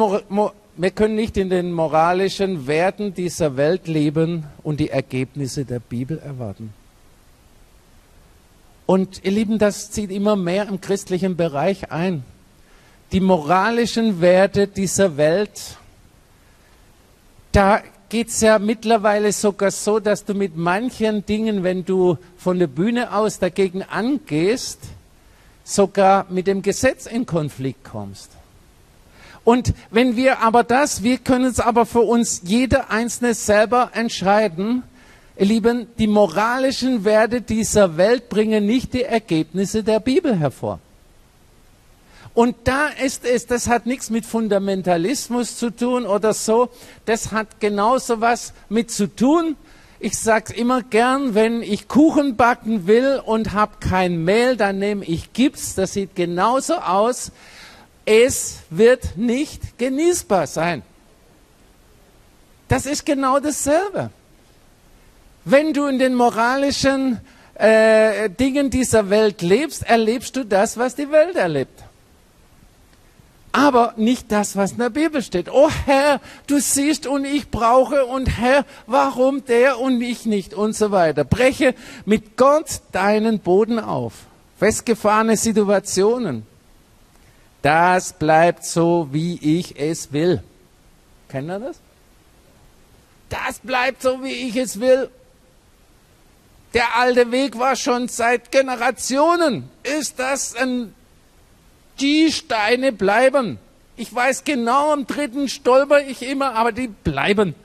wir 0.78 0.92
können 0.92 1.16
nicht 1.16 1.38
in 1.38 1.50
den 1.50 1.72
moralischen 1.72 2.68
Werten 2.68 3.13
dieser 3.13 3.58
Welt 3.58 3.88
leben 3.88 4.46
und 4.63 4.80
die 4.80 4.90
Ergebnisse 4.90 5.66
der 5.66 5.80
Bibel 5.80 6.20
erwarten. 6.20 6.74
Und 8.86 9.24
ihr 9.26 9.32
Lieben, 9.32 9.58
das 9.58 9.92
zieht 9.92 10.12
immer 10.12 10.36
mehr 10.36 10.68
im 10.68 10.80
christlichen 10.80 11.36
Bereich 11.36 11.92
ein 11.92 12.24
die 13.12 13.20
moralischen 13.20 14.22
Werte 14.22 14.68
dieser 14.68 15.18
Welt, 15.18 15.78
da 17.52 17.82
geht 18.10 18.30
es 18.30 18.42
ja 18.42 18.60
mittlerweile 18.60 19.32
sogar 19.32 19.72
so, 19.72 20.00
dass 20.00 20.26
du 20.26 20.34
mit 20.34 20.56
manchen 20.56 21.26
Dingen, 21.26 21.63
wenn 21.63 21.86
du 21.86 22.18
von 22.38 22.60
der 22.60 22.68
Bühne 22.68 23.13
aus 23.13 23.40
dagegen 23.40 23.84
angehst, 23.84 24.80
sogar 25.63 26.26
mit 26.30 26.48
dem 26.48 26.62
Gesetz 26.62 27.06
in 27.06 27.26
Konflikt 27.26 27.84
kommst. 27.84 28.32
Und 29.48 29.74
wenn 29.92 30.18
wir 30.18 30.40
aber 30.40 30.66
das, 30.66 31.04
wir 31.04 31.20
können 31.20 31.46
es 31.46 31.62
aber 31.62 31.86
für 31.86 32.02
uns 32.02 32.42
jeder 32.44 32.92
Einzelne 32.92 33.34
selber 33.34 33.92
entscheiden, 33.94 34.84
ihr 35.38 35.46
Lieben, 35.46 35.88
die 35.98 36.08
moralischen 36.08 37.06
Werte 37.06 37.40
dieser 37.40 37.96
Welt 37.96 38.28
bringen 38.28 38.66
nicht 38.66 38.94
die 38.94 39.04
Ergebnisse 39.04 39.84
der 39.84 40.02
Bibel 40.02 40.38
hervor. 40.38 40.80
Und 42.34 42.58
da 42.66 42.90
ist 43.02 43.24
es, 43.24 43.48
das 43.48 43.70
hat 43.70 43.86
nichts 43.86 44.10
mit 44.10 44.26
Fundamentalismus 44.26 45.56
zu 45.56 45.70
tun 45.70 46.06
oder 46.06 46.34
so, 46.34 46.68
das 47.06 47.32
hat 47.32 47.62
genauso 47.62 48.20
was 48.20 48.52
mit 48.68 48.92
zu 48.92 49.08
tun. 49.08 49.56
Ich 50.02 50.20
sag's 50.20 50.52
immer 50.52 50.84
gern, 50.84 51.36
wenn 51.36 51.64
ich 51.64 51.88
Kuchen 51.88 52.36
backen 52.36 52.86
will 52.86 53.22
und 53.26 53.54
habe 53.54 53.78
kein 53.80 54.26
Mehl, 54.26 54.58
dann 54.58 54.80
nehme 54.80 55.06
ich 55.06 55.32
Gips, 55.32 55.74
das 55.74 55.94
sieht 55.94 56.18
genauso 56.18 56.74
aus. 56.74 57.32
Es 58.08 58.60
wird 58.70 59.17
nicht 59.17 59.78
genießbar 59.78 60.48
sein. 60.48 60.82
Das 62.70 62.86
ist 62.86 63.06
genau 63.06 63.39
dasselbe. 63.39 64.12
Wenn 65.43 65.74
du 65.74 65.88
in 65.88 66.00
den 66.00 66.15
moralischen 66.15 67.20
äh, 67.56 68.30
Dingen 68.30 68.70
dieser 68.70 69.10
Welt 69.10 69.41
lebst, 69.41 69.84
erlebst 69.84 70.36
du 70.38 70.46
das, 70.46 70.78
was 70.78 70.96
die 70.96 71.12
Welt 71.12 71.36
erlebt 71.36 71.84
aber 73.58 73.96
nicht 73.98 74.32
das, 74.32 74.56
was 74.56 74.74
in 74.74 74.78
der 74.78 74.91
Bibel 74.91 75.24
steht. 75.24 75.50
Oh 75.52 75.70
Herr, 75.86 76.22
du 76.46 76.60
siehst 76.60 77.08
und 77.08 77.26
ich 77.26 77.50
brauche 77.50 78.06
und 78.06 78.38
Herr, 78.38 78.65
warum 78.86 79.46
der 79.46 79.80
und 79.80 80.00
ich 80.00 80.28
nicht 80.28 80.54
und 80.54 80.76
so 80.76 80.91
weiter. 80.91 81.24
Breche 81.24 81.74
mit 82.06 82.38
Gott 82.38 82.82
deinen 82.91 83.39
Boden 83.39 83.80
auf. 83.80 84.13
Festgefahrene 84.60 85.38
Situationen. 85.38 86.46
Das 87.62 88.13
bleibt 88.13 88.65
so, 88.65 89.10
wie 89.12 89.60
ich 89.60 89.80
es 89.80 90.12
will. 90.12 90.43
Kennt 91.30 91.50
ihr 91.50 91.60
das? 91.60 91.80
Das 93.30 93.60
bleibt 93.60 94.02
so, 94.02 94.24
wie 94.24 94.48
ich 94.48 94.56
es 94.56 94.80
will. 94.80 95.10
Der 96.74 96.96
alte 96.96 97.32
Weg 97.32 97.58
war 97.58 97.76
schon 97.76 98.08
seit 98.08 98.52
Generationen. 98.52 99.70
Ist 99.84 100.20
das 100.20 100.56
ein 100.56 100.93
die 102.00 102.32
Steine 102.32 102.91
bleiben. 102.91 103.60
Ich 103.96 104.13
weiß 104.13 104.43
genau, 104.43 104.91
am 104.91 105.08
dritten 105.08 105.50
stolper 105.50 106.02
ich 106.02 106.22
immer, 106.22 106.54
aber 106.54 106.72
die 106.72 106.88
bleiben. 106.88 107.56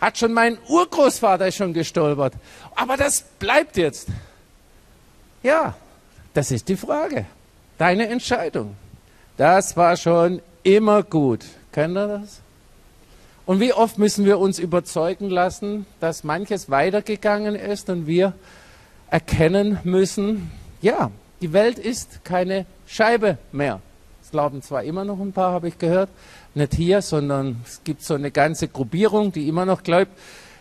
Hat 0.00 0.18
schon 0.18 0.32
mein 0.32 0.58
Urgroßvater 0.68 1.50
schon 1.52 1.72
gestolpert. 1.72 2.34
Aber 2.74 2.96
das 2.96 3.22
bleibt 3.38 3.76
jetzt. 3.76 4.08
Ja, 5.42 5.74
das 6.34 6.50
ist 6.50 6.68
die 6.68 6.76
Frage. 6.76 7.24
Deine 7.78 8.08
Entscheidung. 8.08 8.76
Das 9.36 9.76
war 9.76 9.96
schon 9.96 10.40
immer 10.62 11.02
gut. 11.02 11.44
Kennt 11.72 11.96
ihr 11.96 12.06
das? 12.06 12.40
Und 13.46 13.60
wie 13.60 13.72
oft 13.72 13.98
müssen 13.98 14.24
wir 14.24 14.38
uns 14.38 14.58
überzeugen 14.58 15.28
lassen, 15.28 15.86
dass 16.00 16.24
manches 16.24 16.70
weitergegangen 16.70 17.56
ist 17.56 17.90
und 17.90 18.06
wir 18.06 18.32
erkennen 19.10 19.78
müssen, 19.84 20.50
ja, 20.80 21.10
die 21.40 21.52
Welt 21.52 21.78
ist 21.78 22.24
keine 22.24 22.64
Scheibe 22.86 23.38
mehr. 23.52 23.80
Es 24.22 24.30
glauben 24.30 24.62
zwar 24.62 24.84
immer 24.84 25.04
noch 25.04 25.20
ein 25.20 25.32
paar, 25.32 25.52
habe 25.52 25.68
ich 25.68 25.78
gehört, 25.78 26.08
nicht 26.54 26.74
hier, 26.74 27.02
sondern 27.02 27.60
es 27.66 27.82
gibt 27.84 28.02
so 28.02 28.14
eine 28.14 28.30
ganze 28.30 28.68
Gruppierung, 28.68 29.32
die 29.32 29.48
immer 29.48 29.66
noch 29.66 29.82
glaubt, 29.82 30.12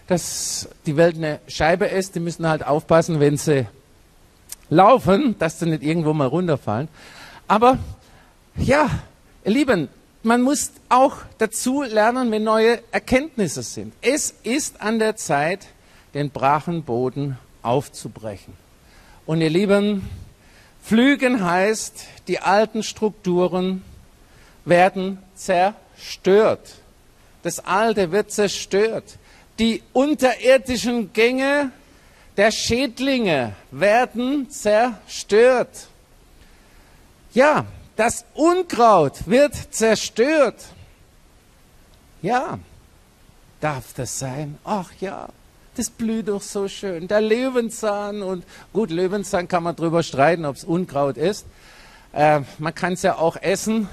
dass 0.08 0.68
die 0.86 0.98
Welt 0.98 1.16
eine 1.16 1.40
Scheibe 1.48 1.86
ist. 1.86 2.16
Die 2.16 2.20
müssen 2.20 2.48
halt 2.48 2.66
aufpassen, 2.66 3.20
wenn 3.20 3.38
sie 3.38 3.68
laufen, 4.70 5.36
dass 5.40 5.60
sie 5.60 5.68
nicht 5.68 5.84
irgendwo 5.84 6.14
mal 6.14 6.28
runterfallen. 6.28 6.90
Aber 7.48 7.78
ja, 8.58 8.90
ihr 9.44 9.52
Lieben, 9.52 9.90
man 10.22 10.42
muss 10.42 10.72
auch 10.90 11.18
dazu 11.38 11.84
lernen, 11.84 12.32
wenn 12.32 12.44
neue 12.44 12.80
Erkenntnisse 12.92 13.64
sind. 13.64 13.94
Es 14.02 14.34
ist 14.44 14.82
an 14.82 15.00
der 15.00 15.16
Zeit, 15.16 15.68
den 16.14 16.30
brachen 16.30 16.84
Boden 16.84 17.38
aufzubrechen. 17.62 18.54
Und 19.26 19.42
ihr 19.42 19.50
Lieben, 19.50 20.08
Pflügen 20.84 21.44
heißt, 21.44 22.06
die 22.28 22.40
alten 22.40 22.84
Strukturen 22.84 23.84
werden 24.66 25.18
zerstört. 25.36 26.76
Das 27.42 27.60
Alte 27.60 28.12
wird 28.12 28.32
zerstört. 28.32 29.18
Die 29.60 29.84
unterirdischen 29.92 31.12
Gänge 31.14 31.72
der 32.38 32.52
Schädlinge 32.52 33.54
werden 33.72 34.50
zerstört. 34.50 35.88
Ja, 37.34 37.66
das 37.96 38.26
Unkraut 38.34 39.28
wird 39.28 39.56
zerstört. 39.72 40.56
Ja, 42.22 42.60
darf 43.60 43.94
das 43.96 44.18
sein? 44.20 44.58
Ach 44.64 44.92
ja, 45.00 45.30
das 45.76 45.90
blüht 45.90 46.28
doch 46.28 46.42
so 46.42 46.68
schön. 46.68 47.08
Der 47.08 47.22
Löwenzahn 47.22 48.22
und 48.22 48.44
gut, 48.72 48.92
Löwenzahn 48.92 49.48
kann 49.48 49.64
man 49.64 49.76
drüber 49.76 50.04
streiten, 50.04 50.46
ob 50.46 50.56
es 50.56 50.64
Unkraut 50.64 51.18
ist. 51.18 51.46
Äh, 52.14 52.42
man 52.60 52.76
kann 52.76 52.94
es 52.94 53.02
ja 53.02 53.18
auch 53.18 53.36
essen, 53.38 53.90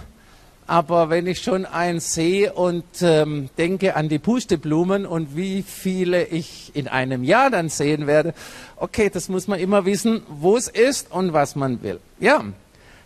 aber 0.66 1.10
wenn 1.10 1.26
ich 1.26 1.42
schon 1.42 1.66
einen 1.66 1.98
sehe 1.98 2.52
und 2.52 2.84
ähm, 3.00 3.48
denke 3.58 3.96
an 3.96 4.08
die 4.08 4.18
Pusteblumen 4.18 5.06
und 5.06 5.34
wie 5.34 5.62
viele 5.62 6.24
ich 6.26 6.70
in 6.74 6.86
einem 6.86 7.24
Jahr 7.24 7.50
dann 7.50 7.68
sehen 7.68 8.06
werde, 8.06 8.34
okay, 8.76 9.10
das 9.10 9.28
muss 9.28 9.48
man 9.48 9.58
immer 9.58 9.84
wissen, 9.84 10.22
wo 10.28 10.56
es 10.56 10.68
ist 10.68 11.10
und 11.10 11.32
was 11.32 11.56
man 11.56 11.82
will. 11.82 11.98
Ja, 12.20 12.44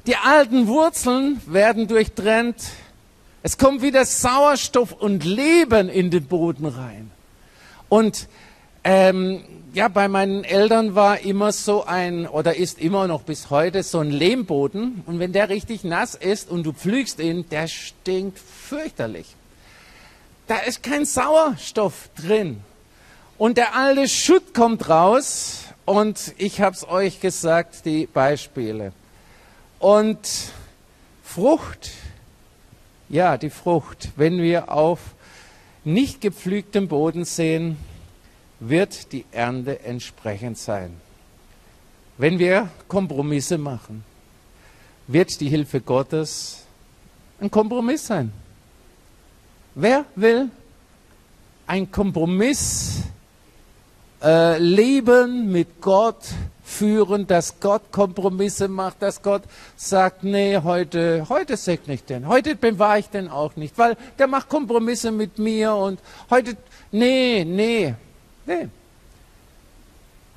die 0.07 0.17
alten 0.17 0.67
Wurzeln 0.67 1.41
werden 1.47 1.89
durchtrennt. 1.89 2.57
Es 3.43 3.59
kommt 3.59 3.83
wieder 3.83 4.05
Sauerstoff 4.05 4.93
und 4.93 5.25
Leben 5.25 5.89
in 5.89 6.11
den 6.11 6.27
Boden 6.27 6.67
rein. 6.67 7.11
Und 7.89 8.29
ähm, 8.85 9.45
ja, 9.73 9.89
bei 9.89 10.09
meinen 10.09 10.45
Eltern 10.45 10.95
war 10.95 11.21
immer 11.21 11.53
so 11.53 11.85
ein, 11.85 12.29
oder 12.29 12.57
ist 12.57 12.79
immer 12.79 13.09
noch 13.09 13.23
bis 13.23 13.51
heute 13.51 13.83
so 13.83 14.01
ein 14.01 14.11
Lehmboden. 14.11 15.03
Und 15.07 15.19
wenn 15.19 15.33
der 15.33 15.49
richtig 15.49 15.85
nass 15.85 16.15
ist 16.15 16.51
und 16.51 16.65
du 16.65 16.73
pflügst 16.73 17.19
ihn, 17.19 17.49
der 17.49 17.67
stinkt 17.67 18.39
fürchterlich. 18.39 19.35
Da 20.47 20.59
ist 20.59 20.83
kein 20.83 21.07
Sauerstoff 21.07 22.11
drin. 22.15 22.61
Und 23.39 23.57
der 23.57 23.75
alte 23.75 24.07
Schutt 24.07 24.55
kommt 24.55 24.89
raus. 24.89 25.63
Und 25.87 26.35
ich 26.37 26.61
habe 26.61 26.77
es 26.77 26.87
euch 26.87 27.21
gesagt, 27.21 27.85
die 27.85 28.07
Beispiele. 28.07 28.93
Und 29.85 30.27
Frucht, 31.23 31.91
ja, 33.11 33.37
die 33.37 33.51
Frucht, 33.51 34.13
wenn 34.17 34.41
wir 34.41 34.73
auf 34.73 34.99
nicht 35.85 36.23
gepflügtem 36.23 36.89
Boden 36.89 37.27
sehen, 37.27 37.77
wird 38.61 39.13
die 39.13 39.27
Ernte 39.31 39.81
entsprechend 39.81 40.57
sein. 40.57 40.97
Wenn 42.17 42.39
wir 42.39 42.71
Kompromisse 42.89 43.59
machen, 43.59 44.05
wird 45.07 45.39
die 45.43 45.51
Hilfe 45.51 45.83
Gottes 45.83 46.65
ein 47.39 47.51
Kompromiss 47.51 48.07
sein. 48.07 48.33
Wer 49.75 50.07
will 50.15 50.49
ein 51.67 51.93
Kompromiss 51.93 53.03
äh, 54.23 54.57
leben 54.57 55.53
mit 55.53 55.83
Gott 55.83 56.25
führen, 56.65 57.27
dass 57.27 57.61
Gott 57.61 57.93
Kompromisse 57.93 58.69
macht, 58.69 59.03
dass 59.03 59.23
Gott 59.23 59.43
sagt, 59.77 60.25
nee, 60.25 60.59
heute, 60.59 61.29
heute 61.29 61.57
segne 61.57 61.95
ich 61.95 62.05
den, 62.05 62.27
heute 62.27 62.57
bewahre 62.57 62.99
ich 63.01 63.11
den 63.11 63.29
auch 63.29 63.55
nicht, 63.57 63.77
weil 63.79 63.97
der 64.19 64.27
macht 64.27 64.49
Kompromisse 64.49 65.13
mit 65.13 65.39
mir 65.39 65.75
und 65.75 66.01
heute, 66.31 66.57
nee, 66.91 67.45
nee, 67.45 67.95
nee. 68.47 68.69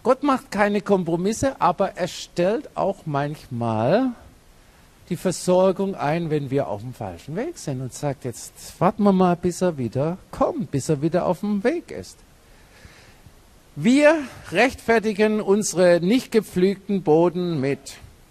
Gott 0.04 0.24
macht 0.24 0.52
keine 0.52 0.82
Kompromisse, 0.82 1.60
aber 1.60 1.98
er 1.98 2.08
stellt 2.08 2.70
auch 2.76 3.06
manchmal 3.06 4.12
die 5.10 5.18
Versorgung 5.18 5.96
ein, 5.96 6.30
wenn 6.30 6.50
wir 6.50 6.68
auf 6.68 6.82
dem 6.82 6.94
falschen 6.94 7.36
Weg 7.36 7.58
sind 7.58 7.82
und 7.82 7.94
sagt, 7.94 8.26
jetzt 8.26 8.80
warten 8.80 9.04
wir 9.04 9.14
mal, 9.14 9.36
bis 9.36 9.62
er 9.62 9.78
wieder 9.78 10.18
kommt, 10.32 10.72
bis 10.72 10.90
er 10.90 11.02
wieder 11.02 11.26
auf 11.26 11.40
dem 11.40 11.64
Weg 11.64 11.92
ist. 11.92 12.18
Wir 13.80 14.24
rechtfertigen 14.52 15.40
unsere 15.40 16.00
nicht 16.02 16.32
gepflügten 16.32 17.04
Boden 17.04 17.62
mit 17.62 17.78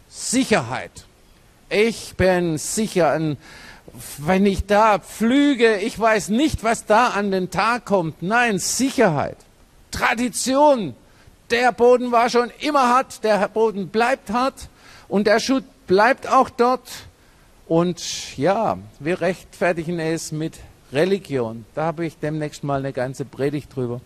Sicherheit. 0.09 1.05
Ich 1.71 2.17
bin 2.17 2.59
sicher, 2.59 3.37
wenn 4.19 4.45
ich 4.45 4.67
da 4.67 4.99
pflüge, 4.99 5.77
ich 5.77 5.97
weiß 5.97 6.31
nicht, 6.31 6.65
was 6.65 6.87
da 6.87 7.11
an 7.11 7.31
den 7.31 7.49
Tag 7.53 7.85
kommt. 7.85 8.25
Nein, 8.25 8.59
Sicherheit. 8.59 9.37
Tradition. 9.93 10.97
Der 11.51 11.71
Boden 11.71 12.11
war 12.11 12.29
schon 12.29 12.51
immer 12.59 12.89
hart, 12.89 13.23
der 13.23 13.47
Boden 13.47 13.87
bleibt 13.87 14.31
hart 14.31 14.69
und 15.07 15.29
der 15.29 15.39
Schutt 15.39 15.63
bleibt 15.87 16.27
auch 16.27 16.51
dort. 16.51 16.91
Und 17.69 18.37
ja, 18.37 18.79
wir 18.99 19.21
rechtfertigen 19.21 20.01
es 20.01 20.33
mit 20.33 20.55
Religion. 20.93 21.67
Da 21.77 21.85
habe 21.85 22.05
ich 22.05 22.19
demnächst 22.19 22.65
mal 22.65 22.81
eine 22.81 22.93
ganze 22.93 23.25
Predigt 23.25 23.77
drüber. 23.77 24.01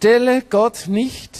Stelle 0.00 0.40
Gott 0.40 0.86
nicht 0.86 1.38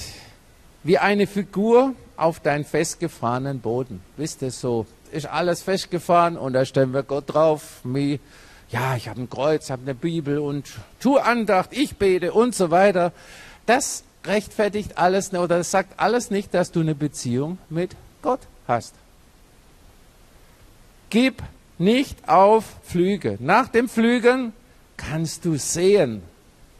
wie 0.82 0.98
eine 0.98 1.26
Figur 1.26 1.94
auf 2.18 2.40
deinen 2.40 2.66
festgefahrenen 2.66 3.60
Boden. 3.60 4.02
Wisst 4.18 4.42
ihr 4.42 4.50
so, 4.50 4.84
ist 5.12 5.24
alles 5.24 5.62
festgefahren 5.62 6.36
und 6.36 6.52
da 6.52 6.66
stellen 6.66 6.92
wir 6.92 7.02
Gott 7.02 7.32
drauf, 7.32 7.80
wie, 7.84 8.20
ja, 8.68 8.96
ich 8.96 9.08
habe 9.08 9.22
ein 9.22 9.30
Kreuz, 9.30 9.70
habe 9.70 9.80
eine 9.80 9.94
Bibel 9.94 10.40
und 10.40 10.66
tu 11.00 11.16
Andacht, 11.16 11.70
ich 11.72 11.96
bete 11.96 12.34
und 12.34 12.54
so 12.54 12.70
weiter. 12.70 13.14
Das 13.64 14.04
rechtfertigt 14.26 14.98
alles 14.98 15.32
oder 15.32 15.56
das 15.56 15.70
sagt 15.70 15.98
alles 15.98 16.30
nicht, 16.30 16.52
dass 16.52 16.70
du 16.70 16.80
eine 16.80 16.94
Beziehung 16.94 17.56
mit 17.70 17.96
Gott 18.20 18.40
hast. 18.68 18.94
Gib 21.08 21.42
nicht 21.78 22.28
auf 22.28 22.66
Flüge. 22.82 23.38
Nach 23.40 23.68
dem 23.68 23.88
Flügen 23.88 24.52
kannst 24.98 25.46
du 25.46 25.56
sehen. 25.56 26.20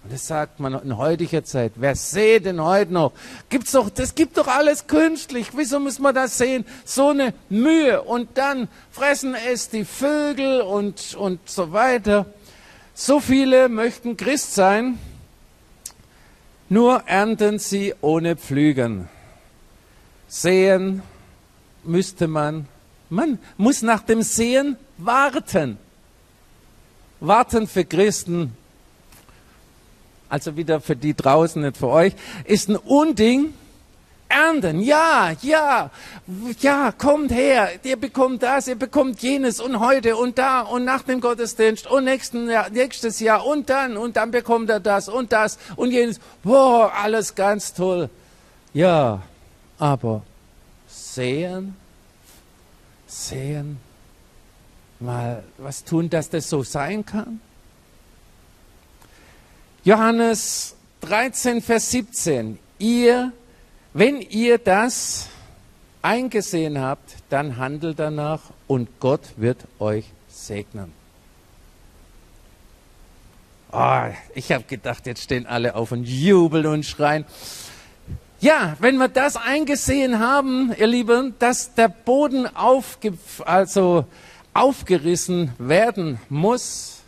Und 0.02 0.12
das 0.12 0.26
sagt 0.26 0.60
man 0.60 0.80
in 0.82 0.96
heutiger 0.96 1.44
Zeit. 1.44 1.72
Wer 1.76 1.94
seht 1.94 2.46
denn 2.46 2.62
heute 2.62 2.92
noch? 2.92 3.12
Gibt's 3.48 3.72
doch, 3.72 3.90
das 3.90 4.14
gibt 4.14 4.38
doch 4.38 4.48
alles 4.48 4.86
künstlich. 4.86 5.48
Wieso 5.54 5.78
muss 5.78 5.98
man 5.98 6.14
das 6.14 6.38
sehen? 6.38 6.64
So 6.84 7.10
eine 7.10 7.34
Mühe. 7.48 8.02
Und 8.02 8.38
dann 8.38 8.68
fressen 8.90 9.34
es 9.34 9.68
die 9.68 9.84
Vögel 9.84 10.62
und, 10.62 11.14
und 11.14 11.48
so 11.48 11.72
weiter. 11.72 12.26
So 12.94 13.20
viele 13.20 13.68
möchten 13.68 14.16
Christ 14.16 14.54
sein, 14.54 14.98
nur 16.68 17.02
ernten 17.06 17.58
sie 17.58 17.94
ohne 18.00 18.36
Pflügen. 18.36 19.08
Sehen 20.28 21.02
müsste 21.82 22.26
man 22.26 22.66
man 23.10 23.40
muss 23.56 23.82
nach 23.82 24.02
dem 24.02 24.22
Sehen 24.22 24.76
warten. 24.96 25.78
Warten 27.18 27.66
für 27.66 27.84
Christen, 27.84 28.56
also 30.30 30.56
wieder 30.56 30.80
für 30.80 30.96
die 30.96 31.14
draußen, 31.14 31.60
nicht 31.60 31.76
für 31.76 31.88
euch, 31.88 32.14
ist 32.44 32.68
ein 32.70 32.76
Unding. 32.76 33.52
Ernten, 34.28 34.80
ja, 34.80 35.32
ja, 35.42 35.90
ja, 36.60 36.92
kommt 36.96 37.32
her, 37.32 37.68
ihr 37.82 37.96
bekommt 37.96 38.44
das, 38.44 38.68
ihr 38.68 38.76
bekommt 38.76 39.20
jenes 39.20 39.60
und 39.60 39.80
heute 39.80 40.14
und 40.16 40.38
da 40.38 40.60
und 40.60 40.84
nach 40.84 41.02
dem 41.02 41.20
Gottesdienst 41.20 41.88
und 41.90 42.04
nächsten 42.04 42.48
Jahr, 42.48 42.70
nächstes 42.70 43.18
Jahr 43.18 43.44
und 43.44 43.68
dann 43.68 43.96
und 43.96 44.16
dann 44.16 44.30
bekommt 44.30 44.70
er 44.70 44.78
das 44.78 45.08
und 45.08 45.32
das 45.32 45.58
und 45.74 45.90
jenes. 45.90 46.20
Boah, 46.44 46.92
alles 46.94 47.34
ganz 47.34 47.74
toll. 47.74 48.08
Ja, 48.72 49.20
aber 49.80 50.22
sehen 50.86 51.74
sehen, 53.10 53.78
mal 54.98 55.42
was 55.58 55.84
tun, 55.84 56.08
dass 56.08 56.30
das 56.30 56.48
so 56.48 56.62
sein 56.62 57.04
kann? 57.04 57.40
Johannes 59.82 60.76
13, 61.00 61.62
Vers 61.62 61.90
17. 61.90 62.58
Ihr, 62.78 63.32
wenn 63.94 64.20
ihr 64.20 64.58
das 64.58 65.28
eingesehen 66.02 66.78
habt, 66.78 67.16
dann 67.30 67.56
handelt 67.56 67.98
danach 67.98 68.40
und 68.66 68.88
Gott 69.00 69.22
wird 69.36 69.58
euch 69.78 70.04
segnen. 70.28 70.92
Oh, 73.72 74.02
ich 74.34 74.52
habe 74.52 74.64
gedacht, 74.64 75.06
jetzt 75.06 75.22
stehen 75.22 75.46
alle 75.46 75.74
auf 75.74 75.92
und 75.92 76.04
jubeln 76.04 76.66
und 76.66 76.84
schreien. 76.84 77.24
Ja, 78.40 78.76
wenn 78.80 78.96
wir 78.98 79.08
das 79.08 79.36
eingesehen 79.36 80.18
haben, 80.18 80.74
ihr 80.76 80.88
Lieben, 80.88 81.34
dass 81.38 81.74
der 81.74 81.88
Boden 81.88 82.46
aufge, 82.54 83.14
also 83.46 84.04
aufgerissen 84.52 85.52
werden 85.58 86.20
muss, 86.28 86.99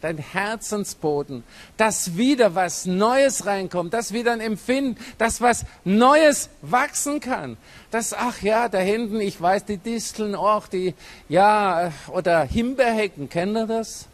dein 0.00 0.18
Herzensboden, 0.18 1.44
dass 1.76 2.16
wieder 2.16 2.54
was 2.54 2.86
Neues 2.86 3.46
reinkommt, 3.46 3.92
dass 3.92 4.12
wieder 4.12 4.32
ein 4.32 4.40
Empfinden, 4.40 4.96
dass 5.18 5.40
was 5.40 5.64
Neues 5.84 6.48
wachsen 6.62 7.20
kann. 7.20 7.56
Dass, 7.90 8.14
ach 8.14 8.40
ja, 8.42 8.68
da 8.68 8.78
hinten, 8.78 9.20
ich 9.20 9.40
weiß, 9.40 9.64
die 9.64 9.78
Disteln 9.78 10.34
auch, 10.34 10.66
die, 10.66 10.94
ja, 11.28 11.92
oder 12.08 12.42
Himbeerhecken, 12.42 13.28
kennt 13.28 13.56
ihr 13.56 13.66
das? 13.66 14.06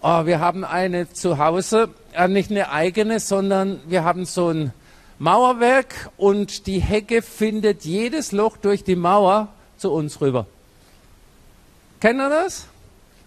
Oh, 0.00 0.26
wir 0.26 0.40
haben 0.40 0.64
eine 0.64 1.10
zu 1.12 1.38
Hause, 1.38 1.90
äh, 2.12 2.28
nicht 2.28 2.50
eine 2.50 2.70
eigene, 2.70 3.20
sondern 3.20 3.80
wir 3.86 4.04
haben 4.04 4.26
so 4.26 4.50
ein, 4.50 4.72
Mauerwerk 5.18 6.10
und 6.16 6.66
die 6.66 6.80
Hecke 6.80 7.22
findet 7.22 7.84
jedes 7.84 8.32
Loch 8.32 8.56
durch 8.56 8.82
die 8.82 8.96
Mauer 8.96 9.48
zu 9.78 9.92
uns 9.92 10.20
rüber. 10.20 10.46
Kennt 12.00 12.20
ihr 12.20 12.28
das? 12.28 12.66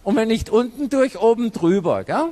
Und 0.07 0.15
wenn 0.15 0.29
nicht 0.29 0.49
unten 0.49 0.87
durch, 0.87 1.19
oben 1.19 1.51
drüber. 1.51 2.05
Gell? 2.05 2.29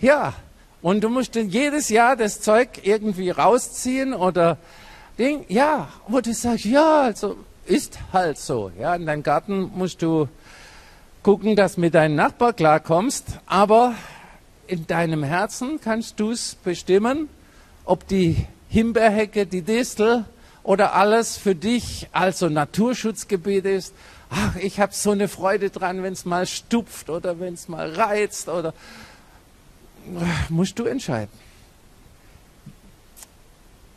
Ja, 0.00 0.32
und 0.80 1.04
du 1.04 1.10
musst 1.10 1.36
dann 1.36 1.50
jedes 1.50 1.90
Jahr 1.90 2.16
das 2.16 2.40
Zeug 2.40 2.80
irgendwie 2.82 3.28
rausziehen 3.28 4.14
oder 4.14 4.56
Ding. 5.18 5.44
Ja, 5.48 5.90
wo 6.08 6.22
du 6.22 6.32
sagst, 6.32 6.64
ja, 6.64 7.02
also 7.02 7.36
ist 7.66 7.98
halt 8.10 8.38
so. 8.38 8.70
Ja, 8.80 8.94
in 8.94 9.04
deinem 9.04 9.22
Garten 9.22 9.70
musst 9.74 10.00
du 10.00 10.28
gucken, 11.22 11.56
dass 11.56 11.74
du 11.74 11.82
mit 11.82 11.94
deinem 11.94 12.14
Nachbar 12.14 12.54
klarkommst, 12.54 13.26
aber 13.44 13.94
in 14.66 14.86
deinem 14.86 15.24
Herzen 15.24 15.78
kannst 15.78 16.18
du 16.20 16.30
es 16.30 16.54
bestimmen, 16.54 17.28
ob 17.84 18.08
die 18.08 18.46
Himbeerhecke, 18.70 19.44
die 19.44 19.60
Distel 19.60 20.24
oder 20.62 20.94
alles 20.94 21.36
für 21.36 21.54
dich 21.54 22.08
also 22.12 22.48
Naturschutzgebiet 22.48 23.66
ist. 23.66 23.92
Ach, 24.30 24.56
ich 24.56 24.80
habe 24.80 24.92
so 24.92 25.12
eine 25.12 25.28
Freude 25.28 25.70
dran, 25.70 26.02
wenn 26.02 26.12
es 26.12 26.24
mal 26.24 26.46
stupft 26.46 27.10
oder 27.10 27.38
wenn 27.38 27.54
es 27.54 27.68
mal 27.68 27.92
reizt 27.92 28.48
oder 28.48 28.74
musst 30.48 30.78
du 30.78 30.84
entscheiden. 30.84 31.32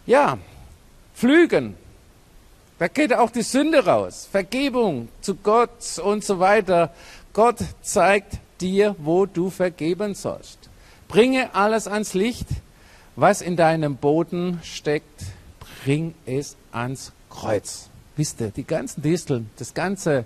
Ja, 0.05 0.37
Flügen. 1.13 1.75
Da 2.77 2.87
geht 2.87 3.13
auch 3.13 3.29
die 3.29 3.41
Sünde 3.41 3.85
raus. 3.85 4.27
Vergebung 4.31 5.09
zu 5.21 5.35
Gott 5.35 5.99
und 5.99 6.23
so 6.23 6.39
weiter. 6.39 6.93
Gott 7.33 7.57
zeigt 7.81 8.37
dir, 8.61 8.95
wo 8.99 9.25
du 9.25 9.49
vergeben 9.49 10.15
sollst. 10.15 10.57
Bringe 11.07 11.53
alles 11.53 11.87
ans 11.87 12.13
Licht 12.13 12.47
was 13.19 13.41
in 13.41 13.57
deinem 13.57 13.97
Boden 13.97 14.61
steckt, 14.63 15.25
bring 15.83 16.13
es 16.25 16.55
ans 16.71 17.11
Kreuz. 17.29 17.88
Wisst 18.19 18.41
ihr, 18.41 18.49
die 18.49 18.65
ganzen 18.65 19.01
Disteln, 19.01 19.49
das 19.55 19.73
ganze, 19.73 20.25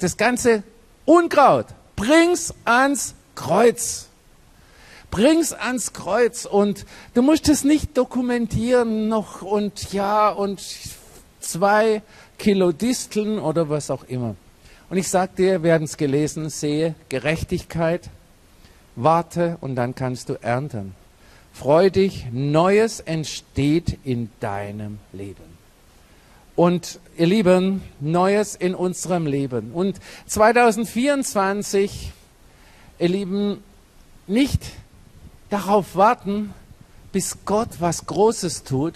das 0.00 0.16
ganze 0.16 0.64
Unkraut, 1.04 1.66
bring's 1.94 2.52
ans 2.64 3.14
Kreuz. 3.36 4.08
Bring's 5.08 5.52
ans 5.52 5.92
Kreuz 5.92 6.46
und 6.46 6.84
du 7.14 7.22
musst 7.22 7.48
es 7.48 7.62
nicht 7.62 7.96
dokumentieren 7.96 9.08
noch 9.08 9.40
und 9.40 9.92
ja 9.92 10.30
und 10.30 10.60
zwei 11.38 12.02
Kilo 12.40 12.72
Disteln 12.72 13.38
oder 13.38 13.68
was 13.68 13.92
auch 13.92 14.02
immer. 14.08 14.34
Und 14.90 14.96
ich 14.96 15.06
sage 15.06 15.30
dir, 15.38 15.62
wir 15.62 15.74
haben 15.74 15.84
es 15.84 15.96
gelesen, 15.96 16.50
sehe 16.50 16.96
Gerechtigkeit, 17.08 18.10
warte 18.96 19.58
und 19.60 19.76
dann 19.76 19.94
kannst 19.94 20.28
du 20.28 20.42
ernten. 20.42 20.96
Freu 21.52 21.88
dich, 21.88 22.26
Neues 22.32 22.98
entsteht 22.98 23.96
in 24.02 24.28
deinem 24.40 24.98
Leben. 25.12 25.61
Und 26.54 27.00
ihr 27.16 27.26
Lieben, 27.26 27.82
Neues 28.00 28.56
in 28.56 28.74
unserem 28.74 29.26
Leben. 29.26 29.72
Und 29.72 29.98
2024, 30.26 32.12
ihr 32.98 33.08
Lieben, 33.08 33.64
nicht 34.26 34.62
darauf 35.50 35.96
warten, 35.96 36.52
bis 37.12 37.38
Gott 37.44 37.68
was 37.78 38.06
Großes 38.06 38.64
tut, 38.64 38.94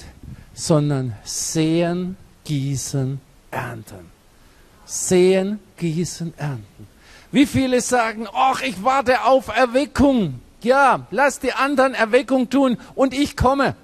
sondern 0.55 1.15
sehen, 1.25 2.17
gießen, 2.45 3.21
ernten. 3.51 4.11
Sehen, 4.87 5.59
gießen, 5.77 6.33
ernten. 6.37 6.87
Wie 7.33 7.47
viele 7.47 7.81
sagen, 7.81 8.27
ach, 8.33 8.63
ich 8.63 8.83
warte 8.83 9.25
auf 9.25 9.49
Erweckung. 9.49 10.41
Ja, 10.63 11.07
lass 11.11 11.39
die 11.39 11.53
anderen 11.53 11.95
Erweckung 11.95 12.49
tun 12.49 12.79
und 12.95 13.13
ich 13.13 13.37
komme. 13.37 13.77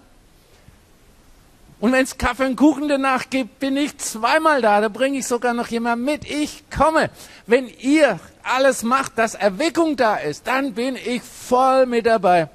Und 1.83 1.91
wenn 1.91 2.05
es 2.05 2.17
Kaffee 2.17 2.47
und 2.47 2.55
Kuchen 2.55 2.87
danach 2.87 3.29
gibt, 3.29 3.59
bin 3.59 3.77
ich 3.77 3.99
zweimal 3.99 4.63
da. 4.63 4.81
Da 4.81 4.89
bringe 4.89 5.19
ich 5.19 5.27
sogar 5.27 5.53
noch 5.53 5.67
jemand 5.67 6.05
mit. 6.05 6.31
Ich 6.31 6.63
komme. 6.71 7.11
Wenn 7.49 7.67
ihr 7.81 8.21
alles 8.45 8.85
macht, 8.85 9.19
dass 9.19 9.35
Erweckung 9.35 9.97
da 9.97 10.15
ist, 10.15 10.47
dann 10.47 10.75
bin 10.75 10.95
ich 10.95 11.23
voll 11.23 11.87
mit 11.87 12.07
dabei. 12.07 12.49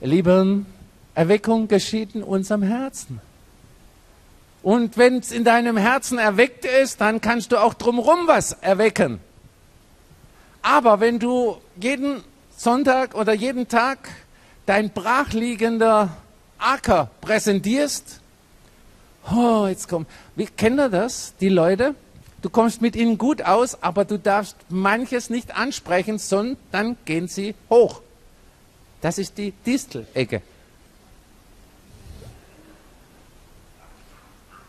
Lieben, 0.00 0.66
Erweckung 1.16 1.66
geschieht 1.66 2.14
in 2.14 2.22
unserem 2.22 2.62
Herzen. 2.62 3.20
Und 4.62 4.96
wenn 4.96 5.18
es 5.18 5.32
in 5.32 5.42
deinem 5.42 5.76
Herzen 5.76 6.18
erweckt 6.18 6.64
ist, 6.64 7.00
dann 7.00 7.20
kannst 7.20 7.50
du 7.50 7.56
auch 7.56 7.74
drumherum 7.74 8.28
was 8.28 8.52
erwecken. 8.52 9.18
Aber 10.62 11.00
wenn 11.00 11.18
du 11.18 11.56
jeden 11.80 12.22
Sonntag 12.56 13.16
oder 13.16 13.32
jeden 13.32 13.66
Tag 13.66 14.08
dein 14.66 14.90
brachliegender 14.90 16.10
Acker 16.58 17.10
präsentierst, 17.20 18.20
oh, 19.30 19.66
jetzt 19.68 19.88
kommt, 19.88 20.08
wie 20.36 20.46
kennt 20.46 20.78
ihr 20.78 20.88
das, 20.88 21.34
die 21.40 21.48
Leute? 21.48 21.94
Du 22.42 22.50
kommst 22.50 22.80
mit 22.80 22.94
ihnen 22.94 23.18
gut 23.18 23.42
aus, 23.42 23.82
aber 23.82 24.04
du 24.04 24.18
darfst 24.18 24.56
manches 24.68 25.28
nicht 25.30 25.56
ansprechen, 25.56 26.18
sondern 26.18 26.56
dann 26.70 26.96
gehen 27.04 27.26
sie 27.26 27.54
hoch. 27.68 28.00
Das 29.00 29.18
ist 29.18 29.38
die 29.38 29.52
Distelecke. 29.66 30.42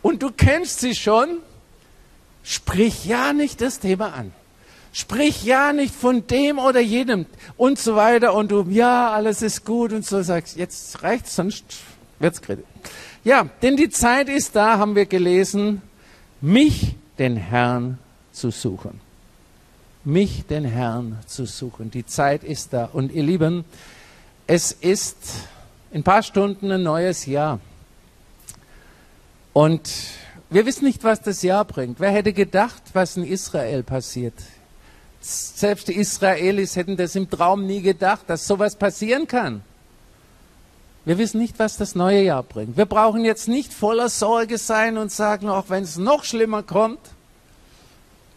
Und 0.02 0.22
du 0.22 0.30
kennst 0.30 0.80
sie 0.80 0.94
schon, 0.94 1.38
sprich 2.42 3.04
ja 3.04 3.32
nicht 3.32 3.60
das 3.60 3.80
Thema 3.80 4.14
an. 4.14 4.32
Sprich 4.92 5.44
ja 5.44 5.72
nicht 5.72 5.94
von 5.94 6.26
dem 6.26 6.58
oder 6.58 6.80
jenem 6.80 7.26
und 7.56 7.78
so 7.78 7.94
weiter 7.94 8.34
und 8.34 8.50
du, 8.50 8.66
ja, 8.70 9.12
alles 9.12 9.40
ist 9.40 9.64
gut 9.64 9.92
und 9.92 10.04
so 10.04 10.22
sagst, 10.22 10.56
jetzt 10.56 11.02
reicht's, 11.02 11.36
sonst 11.36 11.64
wird's 12.18 12.42
kritisch. 12.42 12.64
Ja, 13.22 13.48
denn 13.62 13.76
die 13.76 13.90
Zeit 13.90 14.28
ist 14.28 14.56
da, 14.56 14.78
haben 14.78 14.96
wir 14.96 15.06
gelesen, 15.06 15.82
mich, 16.40 16.96
den 17.18 17.36
Herrn, 17.36 17.98
zu 18.32 18.50
suchen. 18.50 19.00
Mich, 20.04 20.46
den 20.46 20.64
Herrn, 20.64 21.18
zu 21.26 21.44
suchen. 21.44 21.90
Die 21.90 22.06
Zeit 22.06 22.42
ist 22.42 22.72
da. 22.72 22.86
Und 22.86 23.12
ihr 23.12 23.22
Lieben, 23.22 23.64
es 24.46 24.72
ist 24.72 25.16
in 25.90 26.00
ein 26.00 26.02
paar 26.02 26.22
Stunden 26.22 26.72
ein 26.72 26.82
neues 26.82 27.26
Jahr. 27.26 27.60
Und 29.52 29.90
wir 30.48 30.64
wissen 30.64 30.86
nicht, 30.86 31.04
was 31.04 31.20
das 31.20 31.42
Jahr 31.42 31.64
bringt. 31.64 32.00
Wer 32.00 32.10
hätte 32.10 32.32
gedacht, 32.32 32.82
was 32.94 33.16
in 33.16 33.24
Israel 33.24 33.82
passiert? 33.82 34.34
Selbst 35.20 35.88
die 35.88 35.96
Israelis 35.96 36.76
hätten 36.76 36.96
das 36.96 37.14
im 37.14 37.28
Traum 37.28 37.66
nie 37.66 37.82
gedacht, 37.82 38.22
dass 38.28 38.46
sowas 38.46 38.76
passieren 38.76 39.26
kann. 39.26 39.62
Wir 41.04 41.18
wissen 41.18 41.40
nicht, 41.40 41.58
was 41.58 41.76
das 41.76 41.94
neue 41.94 42.22
Jahr 42.22 42.42
bringt. 42.42 42.76
Wir 42.76 42.86
brauchen 42.86 43.24
jetzt 43.24 43.48
nicht 43.48 43.72
voller 43.72 44.08
Sorge 44.08 44.58
sein 44.58 44.98
und 44.98 45.10
sagen, 45.10 45.48
auch 45.48 45.68
wenn 45.68 45.82
es 45.82 45.96
noch 45.96 46.24
schlimmer 46.24 46.62
kommt, 46.62 47.00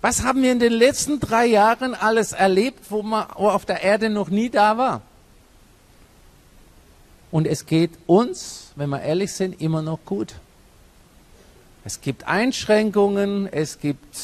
was 0.02 0.24
haben 0.24 0.41
wir 0.43 0.52
in 0.52 0.60
den 0.60 0.74
letzten 0.74 1.22
drei 1.22 1.46
Jahren 1.46 1.93
alles 1.93 2.34
erlebt, 2.34 2.91
wo 2.91 3.02
man 3.04 3.30
auf 3.32 3.65
der 3.65 3.84
Erde 3.84 4.10
noch 4.10 4.30
nie 4.30 4.50
da 4.50 4.78
war? 4.78 5.02
Und 7.32 7.48
es 7.48 7.65
geht 7.65 7.91
uns, 8.06 8.74
wenn 8.76 8.89
wir 8.89 9.02
ehrlich 9.02 9.32
sind, 9.32 9.62
immer 9.62 9.82
noch 9.82 10.00
gut. 10.06 10.36
Es 11.86 12.02
gibt 12.02 12.28
Einschränkungen, 12.28 13.48
es 13.52 13.80
gibt 13.80 14.17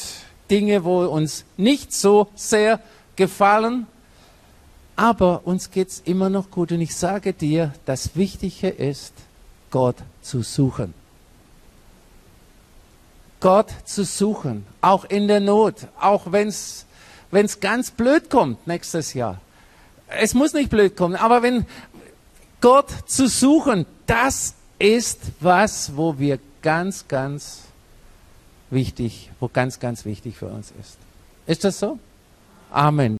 Dinge, 0.50 0.84
wo 0.84 1.04
uns 1.04 1.44
nicht 1.56 1.92
so 1.92 2.28
sehr 2.34 2.80
gefallen, 3.16 3.86
aber 4.96 5.46
uns 5.46 5.70
geht 5.70 5.88
es 5.88 6.00
immer 6.04 6.28
noch 6.28 6.50
gut. 6.50 6.72
Und 6.72 6.80
ich 6.80 6.94
sage 6.94 7.32
dir, 7.32 7.72
das 7.86 8.16
Wichtige 8.16 8.68
ist, 8.68 9.14
Gott 9.70 9.96
zu 10.20 10.42
suchen. 10.42 10.92
Gott 13.40 13.72
zu 13.86 14.04
suchen, 14.04 14.66
auch 14.82 15.06
in 15.06 15.26
der 15.26 15.40
Not, 15.40 15.86
auch 15.98 16.30
wenn 16.32 16.48
es 16.48 16.86
ganz 17.60 17.90
blöd 17.90 18.28
kommt 18.28 18.66
nächstes 18.66 19.14
Jahr. 19.14 19.40
Es 20.08 20.34
muss 20.34 20.52
nicht 20.52 20.68
blöd 20.68 20.96
kommen, 20.96 21.16
aber 21.16 21.42
wenn 21.42 21.64
Gott 22.60 22.90
zu 23.06 23.28
suchen, 23.28 23.86
das 24.06 24.54
ist 24.78 25.20
was, 25.40 25.96
wo 25.96 26.18
wir 26.18 26.38
ganz, 26.60 27.08
ganz 27.08 27.62
wichtig, 28.70 29.30
wo 29.40 29.48
ganz, 29.48 29.80
ganz 29.80 30.04
wichtig 30.04 30.36
für 30.36 30.46
uns 30.46 30.72
ist. 30.80 30.98
Ist 31.46 31.64
das 31.64 31.78
so? 31.78 31.98
Amen. 32.70 33.18